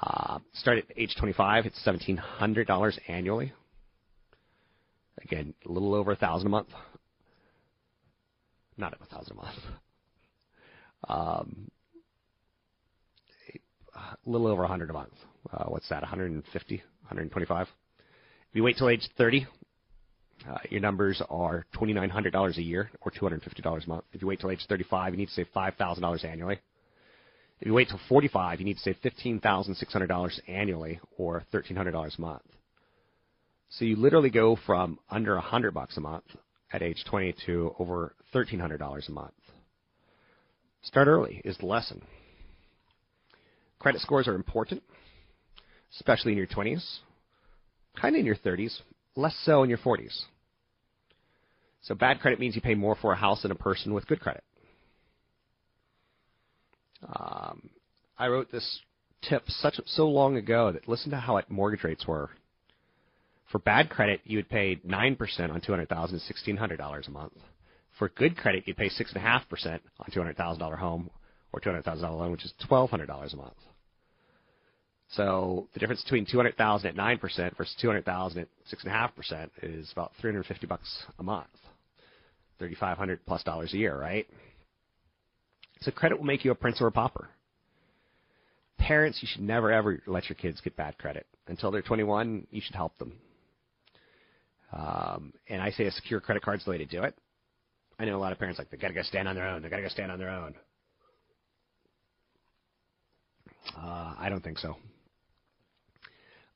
Uh, 0.00 0.38
start 0.54 0.78
at 0.78 0.84
age 0.96 1.14
25, 1.18 1.66
it's 1.66 1.78
$1,700 1.86 2.98
annually. 3.08 3.52
Again, 5.20 5.54
a 5.66 5.72
little 5.72 5.94
over 5.94 6.12
a 6.12 6.16
thousand 6.16 6.46
a 6.46 6.50
month. 6.50 6.68
Not 8.76 8.94
a 9.00 9.06
thousand 9.06 9.32
a 9.32 9.36
month. 9.36 9.58
Um, 11.08 11.70
a 13.94 14.30
little 14.30 14.46
over 14.46 14.64
a 14.64 14.68
hundred 14.68 14.90
a 14.90 14.92
month. 14.92 15.12
Uh, 15.52 15.64
what's 15.64 15.88
that? 15.88 16.02
150, 16.02 16.76
125. 16.76 17.66
If 17.66 18.56
you 18.56 18.62
wait 18.62 18.76
till 18.76 18.88
age 18.88 19.08
30, 19.16 19.46
uh, 20.48 20.58
your 20.70 20.80
numbers 20.80 21.22
are 21.30 21.66
$2,900 21.76 22.56
a 22.56 22.62
year 22.62 22.90
or 23.00 23.10
$250 23.10 23.84
a 23.84 23.88
month. 23.88 24.04
If 24.12 24.22
you 24.22 24.28
wait 24.28 24.40
till 24.40 24.50
age 24.50 24.64
35, 24.68 25.12
you 25.12 25.18
need 25.18 25.26
to 25.26 25.32
save 25.32 25.46
$5,000 25.54 26.24
annually. 26.24 26.58
If 27.60 27.66
you 27.66 27.74
wait 27.74 27.88
till 27.88 28.00
45, 28.08 28.58
you 28.58 28.64
need 28.64 28.78
to 28.78 28.80
save 28.80 28.96
$15,600 29.04 30.40
annually 30.48 31.00
or 31.16 31.44
$1,300 31.52 32.18
a 32.18 32.20
month. 32.20 32.42
So 33.78 33.86
you 33.86 33.96
literally 33.96 34.28
go 34.28 34.56
from 34.66 34.98
under 35.10 35.32
a 35.32 35.36
100 35.36 35.72
bucks 35.72 35.96
a 35.96 36.00
month 36.00 36.24
at 36.72 36.82
age 36.82 37.02
20 37.08 37.34
to 37.46 37.74
over 37.78 38.14
$1,300 38.34 39.08
a 39.08 39.12
month. 39.12 39.32
Start 40.82 41.08
early 41.08 41.40
is 41.44 41.56
the 41.58 41.66
lesson. 41.66 42.02
Credit 43.78 44.00
scores 44.00 44.28
are 44.28 44.34
important, 44.34 44.82
especially 45.94 46.32
in 46.32 46.38
your 46.38 46.46
20s, 46.46 46.98
kind 47.98 48.14
of 48.14 48.20
in 48.20 48.26
your 48.26 48.36
30s, 48.36 48.80
less 49.16 49.34
so 49.44 49.62
in 49.62 49.70
your 49.70 49.78
40s. 49.78 50.22
So 51.82 51.94
bad 51.94 52.20
credit 52.20 52.38
means 52.38 52.54
you 52.54 52.60
pay 52.60 52.74
more 52.74 52.96
for 53.00 53.12
a 53.12 53.16
house 53.16 53.42
than 53.42 53.50
a 53.50 53.56
person 53.56 53.94
with 53.94 54.06
good 54.06 54.20
credit. 54.20 54.44
Um, 57.06 57.70
I 58.18 58.28
wrote 58.28 58.52
this 58.52 58.80
tip 59.22 59.44
such 59.48 59.80
so 59.86 60.08
long 60.08 60.36
ago 60.36 60.72
that 60.72 60.88
listen 60.88 61.10
to 61.10 61.16
how 61.16 61.38
it 61.38 61.50
mortgage 61.50 61.84
rates 61.84 62.06
were. 62.06 62.30
For 63.52 63.58
bad 63.58 63.90
credit, 63.90 64.22
you 64.24 64.38
would 64.38 64.48
pay 64.48 64.80
nine 64.82 65.14
percent 65.14 65.52
on 65.52 65.60
two 65.60 65.72
hundred 65.72 65.90
thousand, 65.90 66.18
sixteen 66.20 66.56
hundred 66.56 66.78
dollars 66.78 67.06
a 67.06 67.10
month. 67.10 67.34
For 67.98 68.08
good 68.08 68.34
credit, 68.34 68.64
you'd 68.66 68.78
pay 68.78 68.88
six 68.88 69.12
and 69.12 69.22
a 69.22 69.26
half 69.26 69.46
percent 69.50 69.82
on 70.00 70.06
two 70.10 70.20
hundred 70.20 70.38
thousand 70.38 70.58
dollar 70.58 70.76
home 70.76 71.10
or 71.52 71.60
two 71.60 71.68
hundred 71.68 71.84
thousand 71.84 72.04
dollar 72.04 72.16
loan, 72.16 72.32
which 72.32 72.46
is 72.46 72.54
twelve 72.66 72.88
hundred 72.88 73.06
dollars 73.06 73.34
a 73.34 73.36
month. 73.36 73.52
So 75.10 75.68
the 75.74 75.80
difference 75.80 76.02
between 76.02 76.24
two 76.24 76.38
hundred 76.38 76.56
thousand 76.56 76.88
at 76.88 76.96
nine 76.96 77.18
percent 77.18 77.54
versus 77.58 77.76
two 77.78 77.88
hundred 77.88 78.06
thousand 78.06 78.40
at 78.40 78.48
six 78.64 78.84
and 78.84 78.90
a 78.90 78.96
half 78.96 79.14
percent 79.14 79.52
is 79.62 79.92
about 79.92 80.12
three 80.18 80.30
hundred 80.30 80.46
fifty 80.46 80.66
bucks 80.66 81.04
a 81.18 81.22
month, 81.22 81.46
thirty 82.58 82.74
five 82.74 82.96
hundred 82.96 83.20
plus 83.26 83.42
dollars 83.42 83.74
a 83.74 83.76
year, 83.76 84.00
right? 84.00 84.26
So 85.82 85.90
credit 85.90 86.16
will 86.16 86.24
make 86.24 86.42
you 86.42 86.52
a 86.52 86.54
prince 86.54 86.80
or 86.80 86.86
a 86.86 86.92
pauper. 86.92 87.28
Parents, 88.78 89.18
you 89.20 89.28
should 89.30 89.42
never 89.42 89.70
ever 89.70 90.02
let 90.06 90.30
your 90.30 90.36
kids 90.36 90.58
get 90.62 90.74
bad 90.74 90.96
credit 90.96 91.26
until 91.48 91.70
they're 91.70 91.82
21. 91.82 92.46
You 92.50 92.62
should 92.62 92.74
help 92.74 92.96
them. 92.96 93.12
Um, 94.72 95.32
and 95.48 95.60
I 95.60 95.70
say 95.70 95.84
a 95.84 95.90
secure 95.90 96.20
credit 96.20 96.42
card's 96.42 96.64
the 96.64 96.70
way 96.70 96.78
to 96.78 96.86
do 96.86 97.02
it. 97.02 97.14
I 97.98 98.04
know 98.04 98.16
a 98.16 98.20
lot 98.20 98.32
of 98.32 98.38
parents 98.38 98.58
like 98.58 98.70
they 98.70 98.76
gotta 98.76 98.94
go 98.94 99.02
stand 99.02 99.28
on 99.28 99.34
their 99.34 99.46
own. 99.46 99.62
They 99.62 99.68
gotta 99.68 99.82
go 99.82 99.88
stand 99.88 100.10
on 100.10 100.18
their 100.18 100.30
own. 100.30 100.54
Uh, 103.76 104.14
I 104.18 104.28
don't 104.28 104.42
think 104.42 104.58
so. 104.58 104.76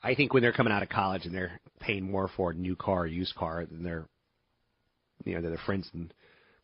I 0.02 0.14
think 0.14 0.32
when 0.32 0.42
they're 0.42 0.52
coming 0.52 0.72
out 0.72 0.82
of 0.82 0.88
college 0.88 1.24
and 1.24 1.34
they're 1.34 1.60
paying 1.80 2.10
more 2.10 2.28
for 2.36 2.50
a 2.50 2.54
new 2.54 2.76
car 2.76 3.00
or 3.00 3.06
used 3.06 3.34
car 3.34 3.66
than 3.66 3.82
their, 3.82 4.06
you 5.24 5.34
know, 5.34 5.40
their 5.40 5.58
friends 5.66 5.90
and 5.94 6.12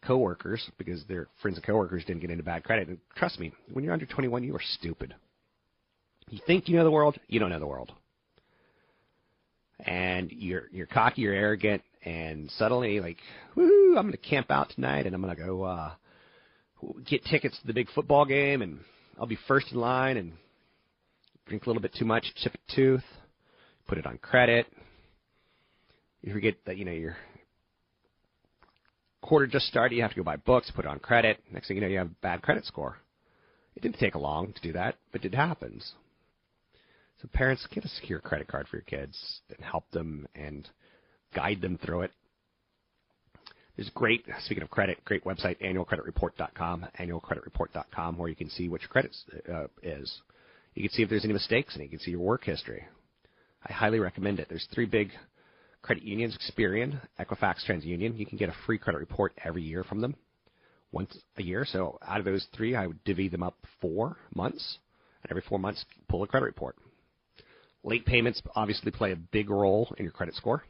coworkers 0.07 0.71
because 0.79 1.05
their 1.05 1.29
friends 1.41 1.57
and 1.57 1.67
coworkers 1.67 2.05
didn't 2.05 2.21
get 2.21 2.31
into 2.31 2.43
bad 2.43 2.65
credit. 2.65 2.89
And 2.89 2.99
trust 3.17 3.39
me, 3.39 3.53
when 3.73 3.85
you're 3.85 3.93
under 3.93 4.07
21, 4.07 4.45
you 4.45 4.55
are 4.55 4.63
stupid. 4.63 5.15
You 6.29 6.41
think 6.47 6.69
you 6.69 6.77
know 6.77 6.85
the 6.85 6.91
world, 6.91 7.19
you 7.29 7.41
don't 7.41 7.51
know 7.51 7.59
the 7.59 7.67
world. 7.67 7.93
And 9.83 10.31
you're 10.31 10.69
you're 10.71 10.87
cocky, 10.87 11.23
you're 11.23 11.35
arrogant, 11.35 11.83
and 12.05 12.51
suddenly 12.53 13.01
like, 13.01 13.19
woo, 13.57 13.97
I'm 13.99 14.07
gonna 14.07 14.17
camp 14.17 14.51
out 14.51 14.71
tonight, 14.71 15.07
and 15.07 15.15
I'm 15.15 15.21
gonna 15.21 15.35
go 15.35 15.63
uh, 15.65 15.91
get 17.05 17.25
tickets 17.25 17.59
to 17.61 17.67
the 17.67 17.73
big 17.73 17.91
football 17.91 18.25
game, 18.25 18.63
and 18.63 18.81
I'll 19.19 19.27
be 19.27 19.39
first 19.49 19.73
in 19.73 19.79
line, 19.79 20.17
and 20.17 20.33
drink 21.47 21.67
a 21.67 21.69
little 21.69 21.83
bit 21.83 21.95
too 21.99 22.05
much, 22.05 22.25
chip 22.37 22.55
a 22.55 22.75
tooth, 22.75 23.05
put 23.89 23.99
it 23.99 24.07
on 24.07 24.19
credit. 24.19 24.67
You 26.23 26.33
forget 26.33 26.55
that 26.67 26.77
you 26.77 26.85
know 26.85 26.93
you're 26.93 27.17
quarter 29.23 29.47
just 29.47 29.67
started, 29.67 29.95
you 29.95 30.03
have 30.03 30.11
to 30.11 30.17
go 30.17 30.23
buy 30.23 30.37
books, 30.37 30.71
put 30.75 30.85
it 30.85 30.89
on 30.89 30.99
credit. 30.99 31.39
Next 31.51 31.69
thing 31.69 31.77
you 31.77 31.81
know, 31.81 31.89
you 31.89 31.99
have 31.99 32.09
a 32.09 32.17
bad 32.21 32.43
credit 32.43 32.67
score. 32.67 32.99
It 33.75 33.83
didn't 33.83 33.99
take 33.99 34.15
long 34.15 34.53
to 34.53 34.61
do 34.61 34.73
that, 34.75 34.97
but 35.13 35.25
it 35.25 35.35
happens. 35.35 35.93
So 37.23 37.29
parents, 37.33 37.65
get 37.73 37.85
a 37.85 37.89
secure 37.89 38.19
credit 38.19 38.49
card 38.49 38.67
for 38.67 38.77
your 38.77 38.85
kids 38.85 39.17
and 39.49 39.65
help 39.65 39.89
them 39.93 40.27
and 40.35 40.69
guide 41.35 41.61
them 41.61 41.79
through 41.79 42.03
it. 42.03 42.11
There's 43.77 43.91
great, 43.91 44.27
speaking 44.45 44.65
of 44.65 44.71
credit, 44.71 45.03
great 45.05 45.25
website, 45.25 45.61
annualcreditreport.com, 45.63 46.87
annualcreditreport.com, 47.01 48.19
where 48.19 48.29
you 48.29 48.37
can 48.37 48.51
see 48.51 48.69
what 48.69 48.81
your 48.83 48.89
credit 48.89 49.17
uh, 49.51 49.69
is. 49.83 50.21
You 50.75 50.83
can 50.83 50.93
see 50.93 51.03
if 51.03 51.09
there's 51.09 51.25
any 51.25 51.33
mistakes 51.33 51.75
and. 51.75 51.85
You 51.85 51.89
can 51.89 52.01
see 52.01 52.11
your 52.11 52.21
work 52.21 52.45
history. 52.45 52.85
I 53.65 53.73
highly 53.73 54.01
recommend 54.01 54.41
it. 54.41 54.49
There's 54.49 54.67
three 54.75 54.87
big 54.87 55.11
credit 55.81 56.03
unions, 56.03 56.37
Experian, 56.37 57.01
Equifax, 57.21 57.65
TransUnion. 57.69 58.19
You 58.19 58.27
can 58.27 58.37
get 58.37 58.49
a 58.49 58.55
free 58.67 58.79
credit 58.79 58.99
report 58.99 59.33
every 59.45 59.63
year 59.63 59.85
from 59.85 60.01
them, 60.01 60.17
once 60.91 61.17
a 61.39 61.43
year. 61.43 61.65
So 61.65 61.99
out 62.07 62.19
of 62.19 62.25
those 62.25 62.47
three, 62.55 62.75
I 62.75 62.89
would 62.89 63.03
divvy 63.05 63.29
them 63.29 63.45
up 63.45 63.57
four 63.81 64.17
months, 64.35 64.79
and 65.23 65.31
every 65.31 65.45
four 65.49 65.61
months, 65.61 65.85
pull 66.09 66.25
a 66.25 66.27
credit 66.27 66.47
report. 66.47 66.77
Late 67.85 68.07
payments 68.07 68.41
obviously 68.55 68.91
play 68.91 69.13
a 69.13 69.17
big 69.17 69.51
role 69.51 69.93
in 69.99 70.05
your 70.05 70.13
credit 70.13 70.35
score. 70.35 70.65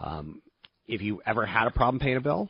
Um, 0.00 0.42
if 0.86 1.00
you 1.00 1.20
ever 1.26 1.44
had 1.44 1.66
a 1.66 1.70
problem 1.70 1.98
paying 1.98 2.16
a 2.16 2.20
bill, 2.20 2.48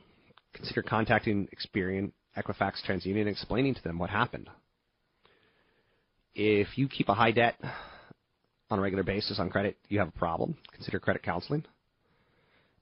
consider 0.53 0.83
contacting 0.83 1.49
Experian, 1.49 2.13
Equifax, 2.37 2.75
TransUnion, 2.87 3.21
and 3.21 3.29
explaining 3.29 3.75
to 3.75 3.83
them 3.83 3.99
what 3.99 4.11
happened. 4.11 4.51
If 6.35 6.77
you 6.77 6.89
keep 6.89 7.09
a 7.09 7.15
high 7.15 7.31
debt 7.31 7.57
on 8.71 8.79
a 8.79 8.83
regular 8.83 9.05
basis 9.05 9.39
on 9.39 9.49
credit, 9.49 9.79
you 9.89 9.99
have 9.99 10.09
a 10.09 10.19
problem, 10.19 10.57
consider 10.73 10.99
credit 10.99 11.23
counseling. 11.23 11.65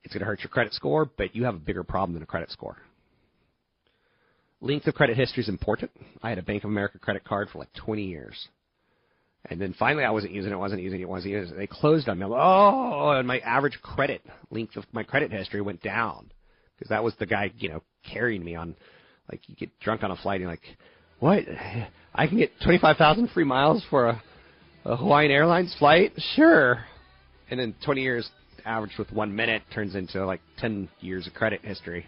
It's 0.02 0.12
going 0.12 0.20
to 0.20 0.26
hurt 0.26 0.40
your 0.40 0.50
credit 0.50 0.74
score, 0.74 1.08
but 1.16 1.36
you 1.36 1.44
have 1.44 1.54
a 1.54 1.58
bigger 1.58 1.84
problem 1.84 2.14
than 2.14 2.22
a 2.22 2.26
credit 2.26 2.50
score. 2.50 2.78
Length 4.60 4.86
of 4.86 4.94
credit 4.94 5.16
history 5.16 5.42
is 5.42 5.48
important. 5.48 5.90
I 6.22 6.30
had 6.30 6.38
a 6.38 6.42
Bank 6.42 6.64
of 6.64 6.70
America 6.70 6.98
credit 6.98 7.24
card 7.24 7.48
for 7.50 7.58
like 7.58 7.72
20 7.74 8.02
years. 8.02 8.48
And 9.50 9.60
then 9.60 9.74
finally 9.78 10.04
I 10.04 10.10
wasn't 10.10 10.32
using 10.32 10.52
it, 10.52 10.58
wasn't 10.58 10.82
using 10.82 11.00
it, 11.00 11.08
wasn't 11.08 11.32
using 11.32 11.54
it. 11.54 11.58
They 11.58 11.66
closed 11.66 12.08
on 12.08 12.18
me. 12.18 12.24
Like, 12.24 12.40
oh, 12.42 13.10
and 13.10 13.28
my 13.28 13.38
average 13.40 13.78
credit 13.82 14.22
length 14.50 14.76
of 14.76 14.84
my 14.92 15.02
credit 15.02 15.30
history 15.30 15.60
went 15.60 15.82
down. 15.82 16.30
Because 16.76 16.88
that 16.88 17.04
was 17.04 17.14
the 17.18 17.26
guy, 17.26 17.52
you 17.58 17.68
know, 17.68 17.82
carrying 18.10 18.44
me 18.44 18.56
on, 18.56 18.74
like, 19.30 19.40
you 19.46 19.54
get 19.54 19.78
drunk 19.80 20.02
on 20.02 20.10
a 20.10 20.16
flight 20.16 20.40
and 20.40 20.42
you're 20.42 20.50
like, 20.50 20.62
what? 21.20 21.44
I 22.14 22.26
can 22.26 22.38
get 22.38 22.50
25,000 22.64 23.30
free 23.30 23.44
miles 23.44 23.84
for 23.90 24.08
a 24.08 24.22
a 24.84 24.96
Hawaiian 24.96 25.30
Airlines 25.30 25.74
flight? 25.78 26.12
Sure. 26.34 26.84
And 27.50 27.58
then 27.58 27.74
20 27.84 28.02
years 28.02 28.28
averaged 28.64 28.98
with 28.98 29.10
one 29.12 29.34
minute 29.34 29.62
turns 29.72 29.94
into 29.94 30.24
like 30.24 30.40
10 30.58 30.88
years 31.00 31.26
of 31.26 31.34
credit 31.34 31.60
history. 31.62 32.06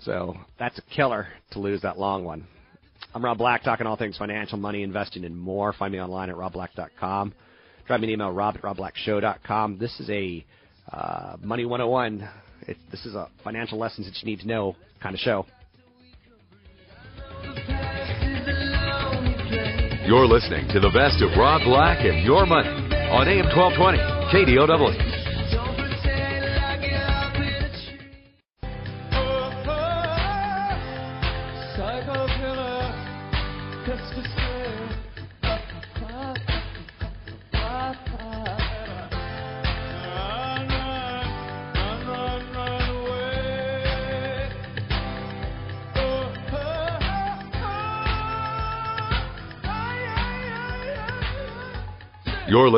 So 0.00 0.36
that's 0.58 0.78
a 0.78 0.82
killer 0.94 1.28
to 1.52 1.58
lose 1.58 1.82
that 1.82 1.98
long 1.98 2.24
one. 2.24 2.46
I'm 3.18 3.24
Rob 3.24 3.38
Black, 3.38 3.64
talking 3.64 3.84
all 3.84 3.96
things 3.96 4.16
financial, 4.16 4.58
money, 4.58 4.84
investing, 4.84 5.24
and 5.24 5.36
more. 5.36 5.72
Find 5.72 5.92
me 5.92 6.00
online 6.00 6.30
at 6.30 6.36
robblack.com. 6.36 7.34
Drop 7.84 8.00
me 8.00 8.06
an 8.06 8.12
email, 8.12 8.30
rob 8.30 8.54
at 8.54 8.62
robblackshow.com. 8.62 9.76
This 9.76 9.98
is 9.98 10.08
a 10.08 10.46
uh, 10.92 11.36
Money 11.42 11.64
101. 11.64 12.28
It, 12.68 12.76
this 12.92 13.04
is 13.04 13.16
a 13.16 13.28
financial 13.42 13.76
lessons 13.76 14.06
that 14.06 14.14
you 14.22 14.30
need 14.30 14.38
to 14.42 14.46
know 14.46 14.76
kind 15.02 15.16
of 15.16 15.20
show. 15.20 15.46
You're 20.06 20.28
listening 20.28 20.68
to 20.68 20.78
the 20.78 20.92
best 20.94 21.20
of 21.20 21.36
Rob 21.36 21.62
Black 21.64 22.04
and 22.04 22.24
Your 22.24 22.46
Money 22.46 22.68
on 22.68 23.26
AM 23.26 23.46
1220, 23.46 23.98
KDOW. 24.30 25.27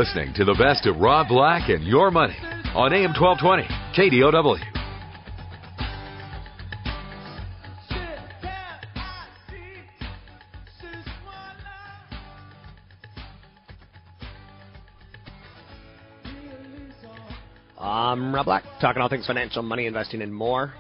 Listening 0.01 0.33
to 0.33 0.47
the 0.47 0.55
best 0.55 0.87
of 0.87 0.97
Rob 0.97 1.29
Black 1.29 1.69
and 1.69 1.85
Your 1.85 2.11
Money 2.11 2.35
on 2.75 2.91
AM 2.95 3.13
1220, 3.13 3.65
KDOW. 3.95 4.59
I'm 17.79 18.35
Rob 18.35 18.47
Black, 18.47 18.65
talking 18.81 19.03
all 19.03 19.11
things 19.11 19.27
financial, 19.27 19.63
money, 19.63 19.85
investing, 19.85 20.23
and 20.23 20.35
more. 20.35 20.73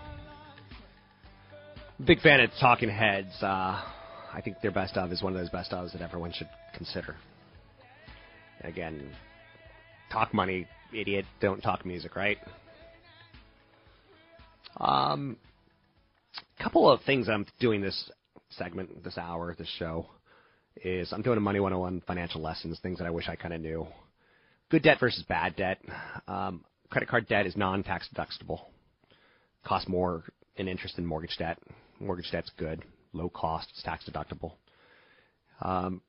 Big 2.06 2.22
fan 2.22 2.40
of 2.40 2.48
Talking 2.58 2.88
Heads. 2.88 3.34
Uh, 3.42 3.46
I 4.32 4.40
think 4.42 4.62
their 4.62 4.70
best 4.70 4.96
of 4.96 5.12
is 5.12 5.22
one 5.22 5.34
of 5.34 5.38
those 5.38 5.50
best 5.50 5.72
ofs 5.72 5.92
that 5.92 6.00
everyone 6.00 6.32
should 6.32 6.48
consider. 6.74 7.16
Again, 8.62 9.10
talk 10.12 10.34
money, 10.34 10.66
idiot. 10.92 11.24
Don't 11.40 11.60
talk 11.60 11.84
music, 11.86 12.16
right? 12.16 12.38
Um, 14.76 15.36
couple 16.62 16.90
of 16.90 17.00
things 17.02 17.28
I'm 17.28 17.46
doing 17.58 17.80
this 17.80 18.10
segment, 18.50 19.02
this 19.02 19.18
hour, 19.18 19.54
this 19.58 19.68
show, 19.78 20.06
is 20.84 21.12
I'm 21.12 21.22
doing 21.22 21.38
a 21.38 21.40
Money 21.40 21.60
101 21.60 22.02
financial 22.06 22.40
lessons, 22.40 22.78
things 22.80 22.98
that 22.98 23.06
I 23.06 23.10
wish 23.10 23.28
I 23.28 23.36
kind 23.36 23.54
of 23.54 23.60
knew. 23.60 23.86
Good 24.70 24.82
debt 24.82 24.98
versus 25.00 25.24
bad 25.28 25.56
debt. 25.56 25.78
Um, 26.28 26.64
credit 26.90 27.08
card 27.08 27.28
debt 27.28 27.46
is 27.46 27.56
non-tax 27.56 28.08
deductible. 28.14 28.60
Costs 29.64 29.88
more 29.88 30.24
in 30.56 30.68
interest 30.68 30.96
than 30.96 31.06
mortgage 31.06 31.36
debt. 31.38 31.58
Mortgage 31.98 32.30
debt's 32.30 32.50
good, 32.56 32.82
low 33.12 33.28
cost, 33.28 33.68
it's 33.70 33.82
tax 33.82 34.08
deductible. 34.08 34.52
Um, 35.60 36.00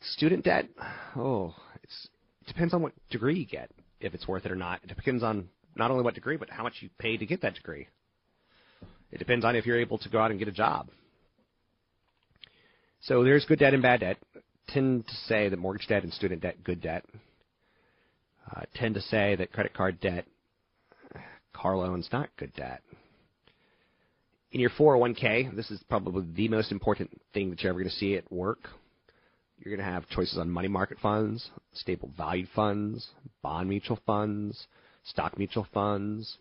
student 0.00 0.44
debt, 0.44 0.68
oh, 1.16 1.54
it's, 1.82 2.08
it 2.42 2.48
depends 2.48 2.74
on 2.74 2.82
what 2.82 2.92
degree 3.10 3.38
you 3.38 3.46
get, 3.46 3.70
if 4.00 4.14
it's 4.14 4.28
worth 4.28 4.44
it 4.46 4.52
or 4.52 4.56
not. 4.56 4.80
It 4.82 4.88
depends 4.88 5.22
on 5.22 5.48
not 5.76 5.90
only 5.90 6.04
what 6.04 6.14
degree, 6.14 6.36
but 6.36 6.50
how 6.50 6.62
much 6.62 6.74
you 6.80 6.90
pay 6.98 7.16
to 7.16 7.26
get 7.26 7.42
that 7.42 7.54
degree. 7.54 7.88
It 9.10 9.18
depends 9.18 9.44
on 9.44 9.56
if 9.56 9.66
you're 9.66 9.80
able 9.80 9.98
to 9.98 10.08
go 10.08 10.18
out 10.18 10.30
and 10.30 10.38
get 10.38 10.48
a 10.48 10.52
job. 10.52 10.88
So 13.02 13.22
there's 13.22 13.44
good 13.44 13.58
debt 13.58 13.74
and 13.74 13.82
bad 13.82 14.00
debt. 14.00 14.16
Tend 14.68 15.06
to 15.06 15.14
say 15.26 15.48
that 15.48 15.58
mortgage 15.58 15.86
debt 15.86 16.04
and 16.04 16.12
student 16.12 16.42
debt, 16.42 16.64
good 16.64 16.80
debt. 16.80 17.04
Uh, 18.50 18.62
tend 18.74 18.94
to 18.94 19.00
say 19.02 19.36
that 19.36 19.52
credit 19.52 19.74
card 19.74 20.00
debt, 20.00 20.26
car 21.52 21.76
loans, 21.76 22.08
not 22.12 22.28
good 22.38 22.52
debt. 22.54 22.82
In 24.52 24.60
your 24.60 24.70
401k, 24.70 25.54
this 25.54 25.70
is 25.70 25.82
probably 25.88 26.24
the 26.34 26.48
most 26.48 26.72
important 26.72 27.10
thing 27.32 27.50
that 27.50 27.62
you're 27.62 27.70
ever 27.70 27.80
going 27.80 27.90
to 27.90 27.96
see 27.96 28.16
at 28.16 28.30
work. 28.32 28.68
You're 29.64 29.74
going 29.74 29.86
to 29.86 29.92
have 29.94 30.06
choices 30.10 30.36
on 30.36 30.50
money 30.50 30.68
market 30.68 30.98
funds, 31.00 31.48
stable 31.72 32.10
valued 32.18 32.48
funds, 32.54 33.08
bond 33.40 33.66
mutual 33.66 33.98
funds, 34.04 34.66
stock 35.04 35.38
mutual 35.38 35.66
funds. 35.72 36.36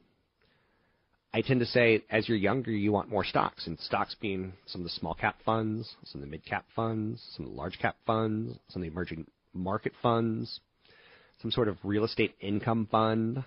I 1.34 1.40
tend 1.40 1.62
to 1.62 1.66
say 1.66 2.04
as 2.10 2.28
you're 2.28 2.38
younger, 2.38 2.72
you 2.72 2.92
want 2.92 3.10
more 3.10 3.24
stocks, 3.24 3.66
and 3.66 3.80
stocks 3.80 4.14
being 4.20 4.52
some 4.66 4.82
of 4.82 4.84
the 4.84 4.90
small 4.90 5.14
cap 5.14 5.38
funds, 5.46 5.96
some 6.04 6.22
of 6.22 6.28
the 6.28 6.32
mid 6.32 6.46
cap 6.46 6.66
funds, 6.76 7.24
some 7.38 7.46
of 7.46 7.54
the 7.54 7.58
large 7.58 7.80
cap 7.80 7.96
funds, 8.06 8.58
some 8.68 8.82
of 8.82 8.88
the 8.88 8.92
emerging 8.92 9.26
market 9.54 9.94
funds, 10.02 10.60
some 11.42 11.50
sort 11.50 11.70
of 11.70 11.78
real 11.82 12.04
estate 12.04 12.36
income 12.42 12.90
fund. 12.92 13.42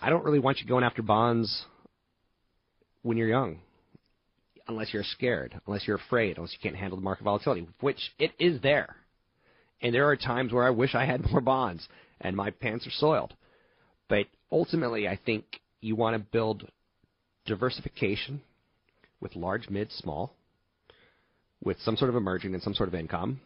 I 0.00 0.08
don't 0.08 0.24
really 0.24 0.38
want 0.38 0.60
you 0.60 0.66
going 0.66 0.84
after 0.84 1.02
bonds 1.02 1.66
when 3.02 3.18
you're 3.18 3.28
young, 3.28 3.58
unless 4.68 4.92
you're 4.92 5.04
scared, 5.04 5.60
unless 5.66 5.86
you're 5.86 5.96
afraid, 5.96 6.36
unless 6.36 6.52
you 6.52 6.58
can't 6.62 6.76
handle 6.76 6.96
the 6.96 7.04
market 7.04 7.24
volatility, 7.24 7.68
which 7.80 8.12
it 8.18 8.32
is 8.38 8.60
there. 8.62 8.96
And 9.82 9.94
there 9.94 10.08
are 10.08 10.16
times 10.16 10.52
where 10.52 10.64
I 10.64 10.70
wish 10.70 10.94
I 10.94 11.04
had 11.04 11.30
more 11.30 11.40
bonds 11.40 11.86
and 12.20 12.36
my 12.36 12.50
pants 12.50 12.86
are 12.86 12.92
soiled. 12.92 13.34
But 14.08 14.26
ultimately, 14.50 15.08
I 15.08 15.18
think 15.24 15.44
you 15.80 15.96
want 15.96 16.14
to 16.14 16.30
build 16.32 16.70
diversification 17.44 18.40
with 19.20 19.36
large, 19.36 19.68
mid, 19.68 19.92
small, 19.92 20.32
with 21.62 21.78
some 21.80 21.96
sort 21.96 22.10
of 22.10 22.16
emerging 22.16 22.54
and 22.54 22.62
some 22.62 22.74
sort 22.74 22.88
of 22.88 22.94
income, 22.94 23.40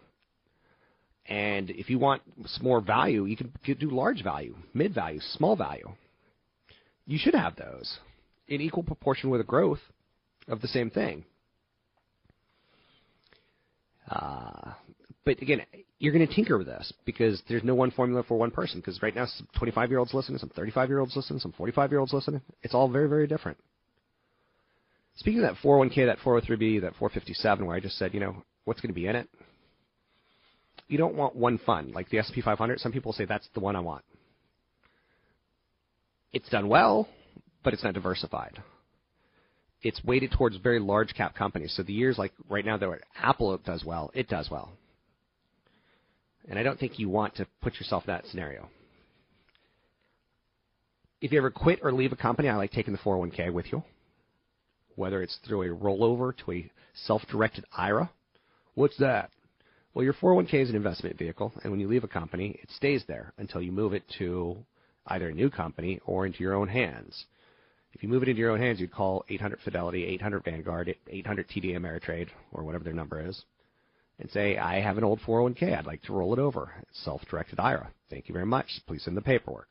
and 1.30 1.70
if 1.70 1.88
you 1.88 1.98
want 1.98 2.22
more 2.61 2.80
value, 2.80 3.24
you 3.24 3.37
can 3.37 3.52
do 3.78 3.90
large 3.90 4.22
value, 4.22 4.56
mid 4.74 4.92
value, 4.92 5.20
small 5.37 5.54
value. 5.54 5.88
You 7.06 7.18
should 7.18 7.35
have 7.35 7.56
those 7.56 7.98
in 8.48 8.61
equal 8.61 8.83
proportion 8.83 9.30
with 9.30 9.40
the 9.40 9.44
growth 9.44 9.78
of 10.50 10.60
the 10.60 10.68
same 10.68 10.90
thing. 10.90 11.24
Uh, 14.10 14.72
but 15.24 15.40
again, 15.40 15.62
you're 15.98 16.12
going 16.12 16.26
to 16.26 16.34
tinker 16.34 16.58
with 16.58 16.66
this 16.66 16.92
because 17.04 17.40
there's 17.48 17.62
no 17.62 17.74
one 17.74 17.90
formula 17.90 18.22
for 18.22 18.38
one 18.38 18.50
person. 18.50 18.80
Because 18.80 19.00
right 19.02 19.14
now, 19.14 19.26
some 19.26 19.46
25 19.56 19.90
year 19.90 19.98
olds 19.98 20.14
listening, 20.14 20.38
some 20.38 20.50
35 20.50 20.88
year 20.88 20.98
olds 20.98 21.14
listening, 21.14 21.38
some 21.40 21.52
45 21.52 21.90
year 21.90 22.00
olds 22.00 22.12
listening. 22.12 22.40
It's 22.62 22.74
all 22.74 22.88
very, 22.88 23.08
very 23.08 23.26
different. 23.26 23.58
Speaking 25.16 25.44
of 25.44 25.54
that 25.54 25.62
401k, 25.62 26.06
that 26.06 26.18
403b, 26.18 26.80
that 26.80 26.94
457, 26.96 27.66
where 27.66 27.76
I 27.76 27.80
just 27.80 27.98
said, 27.98 28.14
you 28.14 28.20
know, 28.20 28.42
what's 28.64 28.80
going 28.80 28.88
to 28.88 28.94
be 28.94 29.06
in 29.06 29.16
it? 29.16 29.28
you 30.90 30.98
don't 30.98 31.14
want 31.14 31.36
one 31.36 31.58
fund 31.58 31.94
like 31.94 32.10
the 32.10 32.18
S&P 32.18 32.42
500. 32.42 32.80
Some 32.80 32.90
people 32.92 33.12
say 33.12 33.24
that's 33.24 33.48
the 33.54 33.60
one 33.60 33.76
I 33.76 33.80
want. 33.80 34.04
It's 36.32 36.48
done 36.48 36.68
well, 36.68 37.08
but 37.62 37.72
it's 37.72 37.84
not 37.84 37.94
diversified. 37.94 38.60
It's 39.82 40.02
weighted 40.04 40.32
towards 40.32 40.56
very 40.56 40.78
large 40.78 41.14
cap 41.14 41.34
companies. 41.34 41.72
So 41.76 41.82
the 41.82 41.92
years 41.92 42.18
like 42.18 42.32
right 42.48 42.64
now 42.64 42.76
that 42.76 43.00
Apple 43.16 43.56
does 43.58 43.84
well, 43.84 44.10
it 44.14 44.28
does 44.28 44.50
well. 44.50 44.72
And 46.48 46.58
I 46.58 46.62
don't 46.62 46.78
think 46.78 46.98
you 46.98 47.08
want 47.08 47.36
to 47.36 47.46
put 47.62 47.74
yourself 47.74 48.04
in 48.06 48.12
that 48.12 48.26
scenario. 48.26 48.68
If 51.20 51.32
you 51.32 51.38
ever 51.38 51.50
quit 51.50 51.80
or 51.82 51.92
leave 51.92 52.12
a 52.12 52.16
company, 52.16 52.48
I 52.48 52.56
like 52.56 52.72
taking 52.72 52.92
the 52.92 52.98
401k 52.98 53.52
with 53.52 53.72
you. 53.72 53.82
Whether 54.96 55.22
it's 55.22 55.38
through 55.46 55.62
a 55.62 55.76
rollover 55.76 56.36
to 56.44 56.52
a 56.52 56.70
self-directed 56.94 57.64
IRA. 57.76 58.10
What's 58.74 58.96
that? 58.98 59.30
Well, 59.92 60.04
your 60.04 60.14
401k 60.14 60.54
is 60.54 60.70
an 60.70 60.76
investment 60.76 61.18
vehicle, 61.18 61.52
and 61.62 61.70
when 61.70 61.80
you 61.80 61.88
leave 61.88 62.04
a 62.04 62.08
company, 62.08 62.58
it 62.62 62.70
stays 62.70 63.04
there 63.06 63.32
until 63.38 63.60
you 63.60 63.72
move 63.72 63.92
it 63.92 64.04
to 64.18 64.56
either 65.06 65.28
a 65.28 65.34
new 65.34 65.50
company 65.50 66.00
or 66.06 66.26
into 66.26 66.40
your 66.40 66.54
own 66.54 66.68
hands. 66.68 67.26
If 67.92 68.03
you 68.03 68.09
move 68.09 68.22
it 68.22 68.29
into 68.29 68.40
your 68.40 68.50
own 68.50 68.61
hands, 68.61 68.81
you'd 68.81 68.92
call 68.92 69.24
800 69.29 69.61
Fidelity, 69.64 70.05
800 70.05 70.44
Vanguard, 70.44 70.94
800 71.09 71.48
TD 71.48 71.76
Ameritrade, 71.76 72.29
or 72.53 72.64
whatever 72.64 72.85
their 72.85 72.92
number 72.92 73.26
is, 73.26 73.42
and 74.18 74.31
say, 74.31 74.57
I 74.57 74.81
have 74.81 74.98
an 74.98 75.05
old 75.05 75.20
401k. 75.26 75.76
I'd 75.76 75.87
like 75.87 76.03
to 76.03 76.12
roll 76.12 76.33
it 76.33 76.38
over. 76.38 76.72
It's 76.83 77.05
self-directed 77.05 77.59
IRA. 77.59 77.90
Thank 78.09 78.29
you 78.29 78.33
very 78.33 78.46
much. 78.46 78.66
Please 78.87 79.03
send 79.03 79.16
the 79.16 79.22
paperwork. 79.22 79.68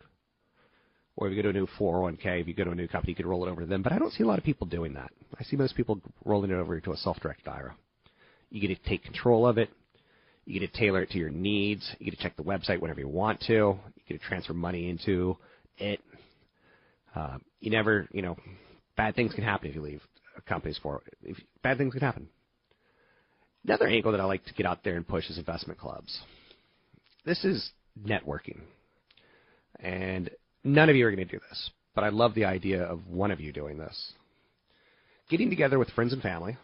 Or 1.15 1.27
if 1.27 1.31
you 1.35 1.41
go 1.41 1.51
to 1.51 1.57
a 1.57 1.61
new 1.61 1.67
401k, 1.77 2.41
if 2.41 2.47
you 2.47 2.53
go 2.53 2.63
to 2.63 2.71
a 2.71 2.75
new 2.75 2.87
company, 2.87 3.11
you 3.11 3.15
could 3.15 3.25
roll 3.25 3.45
it 3.45 3.49
over 3.49 3.61
to 3.61 3.67
them. 3.67 3.81
But 3.81 3.91
I 3.91 3.99
don't 3.99 4.11
see 4.13 4.23
a 4.23 4.27
lot 4.27 4.39
of 4.39 4.45
people 4.45 4.67
doing 4.67 4.93
that. 4.93 5.11
I 5.39 5.43
see 5.43 5.57
most 5.57 5.75
people 5.75 6.01
rolling 6.25 6.51
it 6.51 6.55
over 6.55 6.79
to 6.79 6.91
a 6.91 6.97
self-directed 6.97 7.47
IRA. 7.47 7.75
You 8.49 8.61
get 8.61 8.81
to 8.81 8.89
take 8.89 9.03
control 9.03 9.45
of 9.45 9.57
it. 9.57 9.69
You 10.45 10.59
get 10.59 10.73
to 10.73 10.79
tailor 10.79 11.03
it 11.03 11.11
to 11.11 11.17
your 11.17 11.29
needs. 11.29 11.87
You 11.99 12.05
get 12.05 12.17
to 12.17 12.23
check 12.23 12.37
the 12.37 12.43
website 12.43 12.79
whenever 12.79 13.01
you 13.01 13.07
want 13.07 13.41
to. 13.41 13.53
You 13.53 14.03
get 14.07 14.21
to 14.21 14.27
transfer 14.27 14.53
money 14.53 14.89
into 14.89 15.37
it. 15.77 15.99
Uh, 17.15 17.37
you 17.59 17.71
never, 17.71 18.07
you 18.11 18.21
know, 18.21 18.37
bad 18.95 19.15
things 19.15 19.33
can 19.33 19.43
happen 19.43 19.69
if 19.69 19.75
you 19.75 19.81
leave 19.81 20.01
companies 20.47 20.79
for. 20.81 21.01
If, 21.23 21.37
bad 21.63 21.77
things 21.77 21.93
can 21.93 22.01
happen. 22.01 22.29
Another 23.65 23.87
angle 23.87 24.11
that 24.11 24.21
I 24.21 24.25
like 24.25 24.45
to 24.45 24.53
get 24.53 24.65
out 24.65 24.83
there 24.83 24.95
and 24.95 25.07
push 25.07 25.29
is 25.29 25.37
investment 25.37 25.79
clubs. 25.79 26.17
This 27.25 27.43
is 27.43 27.71
networking. 28.05 28.59
And 29.79 30.29
none 30.63 30.89
of 30.89 30.95
you 30.95 31.05
are 31.05 31.11
going 31.11 31.25
to 31.25 31.31
do 31.31 31.39
this, 31.49 31.69
but 31.95 32.03
I 32.03 32.09
love 32.09 32.35
the 32.35 32.45
idea 32.45 32.83
of 32.83 33.07
one 33.07 33.31
of 33.31 33.39
you 33.39 33.51
doing 33.51 33.77
this. 33.77 34.13
Getting 35.29 35.49
together 35.49 35.77
with 35.77 35.89
friends 35.91 36.13
and 36.13 36.21
family, 36.21 36.57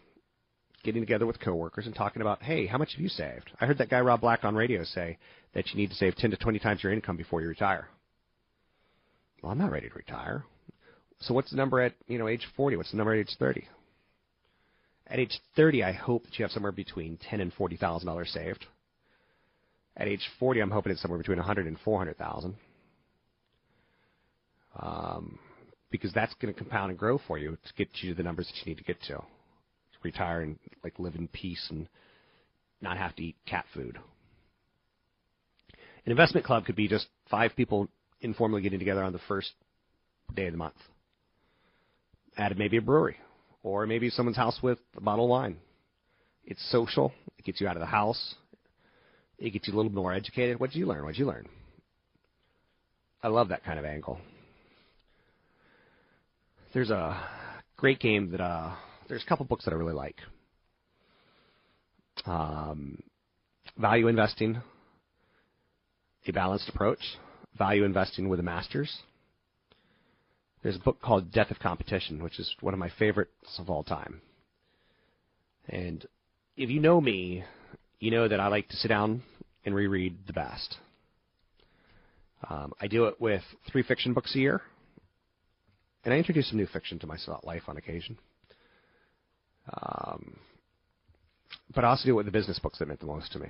getting 0.84 1.02
together 1.02 1.26
with 1.26 1.40
coworkers 1.40 1.86
and 1.86 1.96
talking 1.96 2.22
about, 2.22 2.42
hey, 2.42 2.66
how 2.66 2.78
much 2.78 2.94
have 2.94 3.02
you 3.02 3.10
saved? 3.10 3.52
I 3.60 3.66
heard 3.66 3.78
that 3.80 3.90
guy 3.90 4.00
Rob 4.00 4.22
Black 4.22 4.44
on 4.44 4.56
radio 4.56 4.84
say 4.84 5.18
that 5.54 5.70
you 5.70 5.78
need 5.78 5.90
to 5.90 5.96
save 5.96 6.16
10 6.16 6.32
to 6.32 6.38
20 6.38 6.60
times 6.60 6.84
your 6.84 6.94
income 6.94 7.18
before 7.18 7.42
you 7.42 7.48
retire. 7.48 7.88
Well, 9.46 9.52
I'm 9.52 9.60
not 9.60 9.70
ready 9.70 9.90
to 9.90 9.94
retire. 9.94 10.44
So 11.20 11.36
what's 11.36 11.52
the 11.52 11.56
number 11.56 11.80
at, 11.80 11.94
you 12.08 12.18
know, 12.18 12.28
age 12.28 12.48
40? 12.58 12.78
What's 12.78 12.90
the 12.90 12.98
number 12.98 13.14
at 13.14 13.20
age 13.20 13.36
30? 13.38 13.64
At 15.06 15.20
age 15.20 15.40
30, 15.56 15.84
I 15.84 15.92
hope 15.92 16.24
that 16.24 16.40
you 16.40 16.44
have 16.44 16.52
somewhere 16.52 16.72
between 16.72 17.18
ten 17.18 17.40
and 17.42 17.54
forty 17.54 17.78
thousand 17.78 18.08
dollars 18.08 18.32
saved. 18.34 18.66
At 19.98 20.08
age 20.08 20.28
40, 20.40 20.62
I'm 20.62 20.72
hoping 20.72 20.92
it's 20.92 21.02
somewhere 21.04 21.20
between 21.20 21.38
100 21.38 21.68
and 21.68 21.78
400,000. 21.86 22.56
Um, 24.82 25.38
because 25.92 26.12
that's 26.12 26.34
going 26.42 26.52
to 26.52 26.60
compound 26.60 26.90
and 26.90 26.98
grow 26.98 27.20
for 27.28 27.38
you 27.38 27.52
to 27.52 27.74
get 27.78 27.90
you 28.02 28.14
to 28.14 28.18
the 28.18 28.24
numbers 28.24 28.48
that 28.48 28.56
you 28.66 28.72
need 28.72 28.80
to 28.80 28.84
get 28.84 29.00
to 29.04 29.22
retire 30.02 30.42
and 30.42 30.58
like 30.84 30.98
live 30.98 31.14
in 31.14 31.28
peace 31.28 31.68
and 31.70 31.88
not 32.82 32.98
have 32.98 33.16
to 33.18 33.24
eat 33.24 33.36
cat 33.46 33.66
food. 33.76 34.00
An 36.04 36.12
investment 36.12 36.48
club 36.48 36.66
could 36.66 36.76
be 36.76 36.88
just 36.88 37.06
five 37.30 37.52
people 37.56 37.90
informally 38.26 38.62
getting 38.62 38.80
together 38.80 39.04
on 39.04 39.14
the 39.14 39.20
first 39.28 39.52
day 40.36 40.48
of 40.48 40.52
the 40.52 40.58
month 40.58 40.76
at 42.38 42.58
maybe 42.58 42.78
a 42.78 42.82
brewery 42.82 43.18
or 43.64 43.86
maybe 43.86 44.10
someone's 44.10 44.38
house 44.38 44.60
with 44.62 44.80
a 44.98 45.02
bottle 45.02 45.26
of 45.26 45.30
wine. 45.30 45.58
It's 46.44 46.64
social. 46.72 47.14
It 47.38 47.46
gets 47.46 47.62
you 47.62 47.68
out 47.68 47.78
of 47.78 47.80
the 47.80 47.88
house. 47.88 48.36
It 49.38 49.52
gets 49.52 49.68
you 49.68 49.74
a 49.74 49.78
little 49.78 49.92
more 49.92 50.14
educated. 50.14 50.60
What 50.60 50.72
did 50.72 50.80
you 50.80 50.86
learn? 50.86 51.04
What 51.04 51.14
did 51.14 51.20
you 51.20 51.26
learn? 51.26 51.48
I 53.24 53.30
love 53.30 53.50
that 53.50 53.64
kind 53.64 53.80
of 53.80 53.86
angle. 53.86 54.20
There's 56.74 56.90
a 56.90 57.20
great 57.78 58.00
game 58.00 58.32
that 58.32 58.42
uh, 58.42 58.76
there's 59.08 59.24
a 59.24 59.26
couple 59.26 59.46
books 59.46 59.66
that 59.66 59.72
I 59.74 59.78
really 59.78 59.94
like. 59.94 60.18
Um, 62.26 63.02
value 63.78 64.08
investing, 64.08 64.62
a 66.28 66.32
balanced 66.32 66.70
approach. 66.70 67.00
Value 67.58 67.84
investing 67.84 68.28
with 68.30 68.40
a 68.40 68.44
master's. 68.44 69.02
There's 70.62 70.76
a 70.76 70.80
book 70.80 71.02
called 71.02 71.32
Death 71.32 71.52
of 71.52 71.60
Competition, 71.60 72.24
which 72.24 72.40
is 72.40 72.56
one 72.60 72.74
of 72.74 72.80
my 72.80 72.90
favorites 72.98 73.60
of 73.60 73.70
all 73.70 73.84
time. 73.84 74.22
And 75.70 76.06
if 76.58 76.70
you 76.70 76.80
know 76.80 77.00
me, 77.00 77.44
you 78.00 78.12
know 78.12 78.28
that 78.28 78.40
I 78.40 78.48
like 78.48 78.68
to 78.70 78.76
sit 78.76 78.88
down 78.88 79.24
and 79.64 79.74
reread 79.76 80.18
the 80.28 80.34
best. 80.34 80.78
Um, 82.50 82.74
I 82.80 82.88
do 82.88 83.06
it 83.06 83.20
with 83.20 83.42
three 83.72 83.84
fiction 83.84 84.14
books 84.14 84.36
a 84.36 84.40
year, 84.40 84.62
and 86.04 86.14
I 86.14 86.18
introduce 86.18 86.50
some 86.50 86.58
new 86.58 86.68
fiction 86.68 87.00
to 87.00 87.08
my 87.08 87.18
life 87.44 87.64
on 87.68 87.78
occasion. 87.78 88.18
Um, 89.72 90.38
but 91.74 91.84
I 91.84 91.88
also 91.88 92.06
do 92.06 92.12
it 92.12 92.16
with 92.16 92.26
the 92.26 92.32
business 92.32 92.60
books 92.60 92.80
that 92.80 92.88
meant 92.88 93.00
the 93.00 93.08
most 93.08 93.32
to 93.32 93.40
me. 93.40 93.48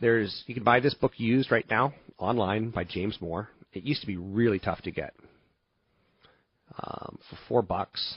There's 0.00 0.44
you 0.46 0.54
can 0.54 0.64
buy 0.64 0.80
this 0.80 0.94
book 0.94 1.12
used 1.16 1.50
right 1.50 1.66
now 1.70 1.94
online 2.18 2.70
by 2.70 2.84
James 2.84 3.18
Moore. 3.20 3.48
It 3.72 3.84
used 3.84 4.00
to 4.02 4.06
be 4.06 4.16
really 4.16 4.58
tough 4.58 4.82
to 4.82 4.90
get 4.90 5.14
um, 6.82 7.18
for 7.28 7.38
four 7.48 7.62
bucks. 7.62 8.16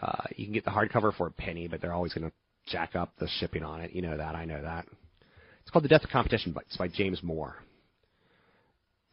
Uh, 0.00 0.24
you 0.36 0.44
can 0.44 0.54
get 0.54 0.64
the 0.64 0.70
hardcover 0.70 1.14
for 1.16 1.26
a 1.26 1.32
penny, 1.32 1.66
but 1.66 1.80
they're 1.80 1.92
always 1.92 2.12
going 2.12 2.28
to 2.28 2.32
jack 2.66 2.94
up 2.94 3.12
the 3.18 3.28
shipping 3.40 3.62
on 3.62 3.80
it. 3.80 3.92
You 3.92 4.02
know 4.02 4.16
that. 4.16 4.34
I 4.34 4.44
know 4.44 4.62
that. 4.62 4.86
It's 5.62 5.70
called 5.70 5.84
The 5.84 5.88
Death 5.88 6.04
of 6.04 6.10
Competition. 6.10 6.54
It's 6.66 6.76
by 6.76 6.88
James 6.88 7.22
Moore. 7.22 7.56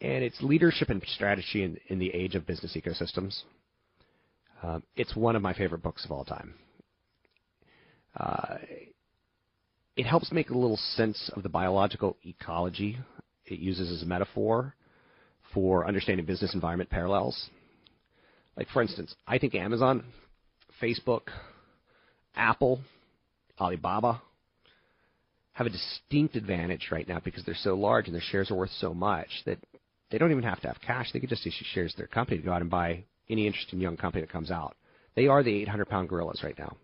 And 0.02 0.24
it's 0.24 0.41
leadership 0.41 0.89
and 0.89 1.02
strategy 1.08 1.63
in, 1.63 1.78
in 1.88 2.00
the 2.00 2.13
age 2.13 2.36
of 2.36 2.45
business 2.45 2.78
ecosystems. 2.78 3.41
Um, 4.62 4.84
it's 4.95 5.15
one 5.15 5.36
of 5.36 5.41
my 5.41 5.54
favorite 5.54 5.82
books 5.82 6.06
of 6.06 6.12
all 6.12 6.26
time. 6.26 6.54
Uh, 8.17 8.58
it 9.95 10.05
helps 10.05 10.31
make 10.31 10.49
a 10.49 10.58
little 10.58 10.77
sense 10.95 11.29
of 11.36 11.43
the 11.43 11.49
biological 11.49 12.17
ecology 12.25 12.97
it 13.45 13.60
uses 13.60 13.91
as 13.91 14.01
a 14.01 14.05
metaphor 14.05 14.73
for 15.53 15.88
understanding 15.88 16.25
business 16.25 16.53
environment 16.53 16.89
parallels. 16.89 17.49
Like, 18.58 18.67
for 18.69 18.81
instance, 18.81 19.13
I 19.27 19.38
think 19.38 19.55
Amazon 19.55 20.03
Facebook, 20.81 21.27
Apple, 22.36 22.81
Alibaba 23.60 24.21
have 25.53 25.67
a 25.67 25.69
distinct 25.69 26.36
advantage 26.36 26.89
right 26.91 27.08
now 27.08 27.21
because 27.23 27.45
they're 27.45 27.55
so 27.55 27.75
large 27.75 28.08
and 28.08 28.13
their 28.13 28.21
shares 28.21 28.51
are 28.51 28.55
worth 28.55 28.71
so 28.71 28.93
much 28.93 29.29
that 29.45 29.58
they 30.12 30.17
don't 30.17 30.31
even 30.31 30.43
have 30.43 30.60
to 30.62 30.67
have 30.67 30.81
cash. 30.81 31.12
They 31.13 31.19
could 31.19 31.29
just 31.29 31.47
issue 31.47 31.63
shares 31.73 31.91
to 31.91 31.97
their 31.97 32.08
company 32.08 32.38
to 32.38 32.43
go 32.43 32.51
out 32.51 32.62
and 32.62 32.69
buy 32.69 33.05
any 33.29 33.47
interesting 33.47 33.79
young 33.79 33.95
company 33.95 34.21
that 34.21 34.31
comes 34.31 34.51
out. 34.51 34.75
They 35.15 35.27
are 35.27 35.43
the 35.43 35.62
800 35.62 35.88
pound 35.88 36.10
gorillas 36.10 36.41
right 36.43 36.58
now. 36.60 36.75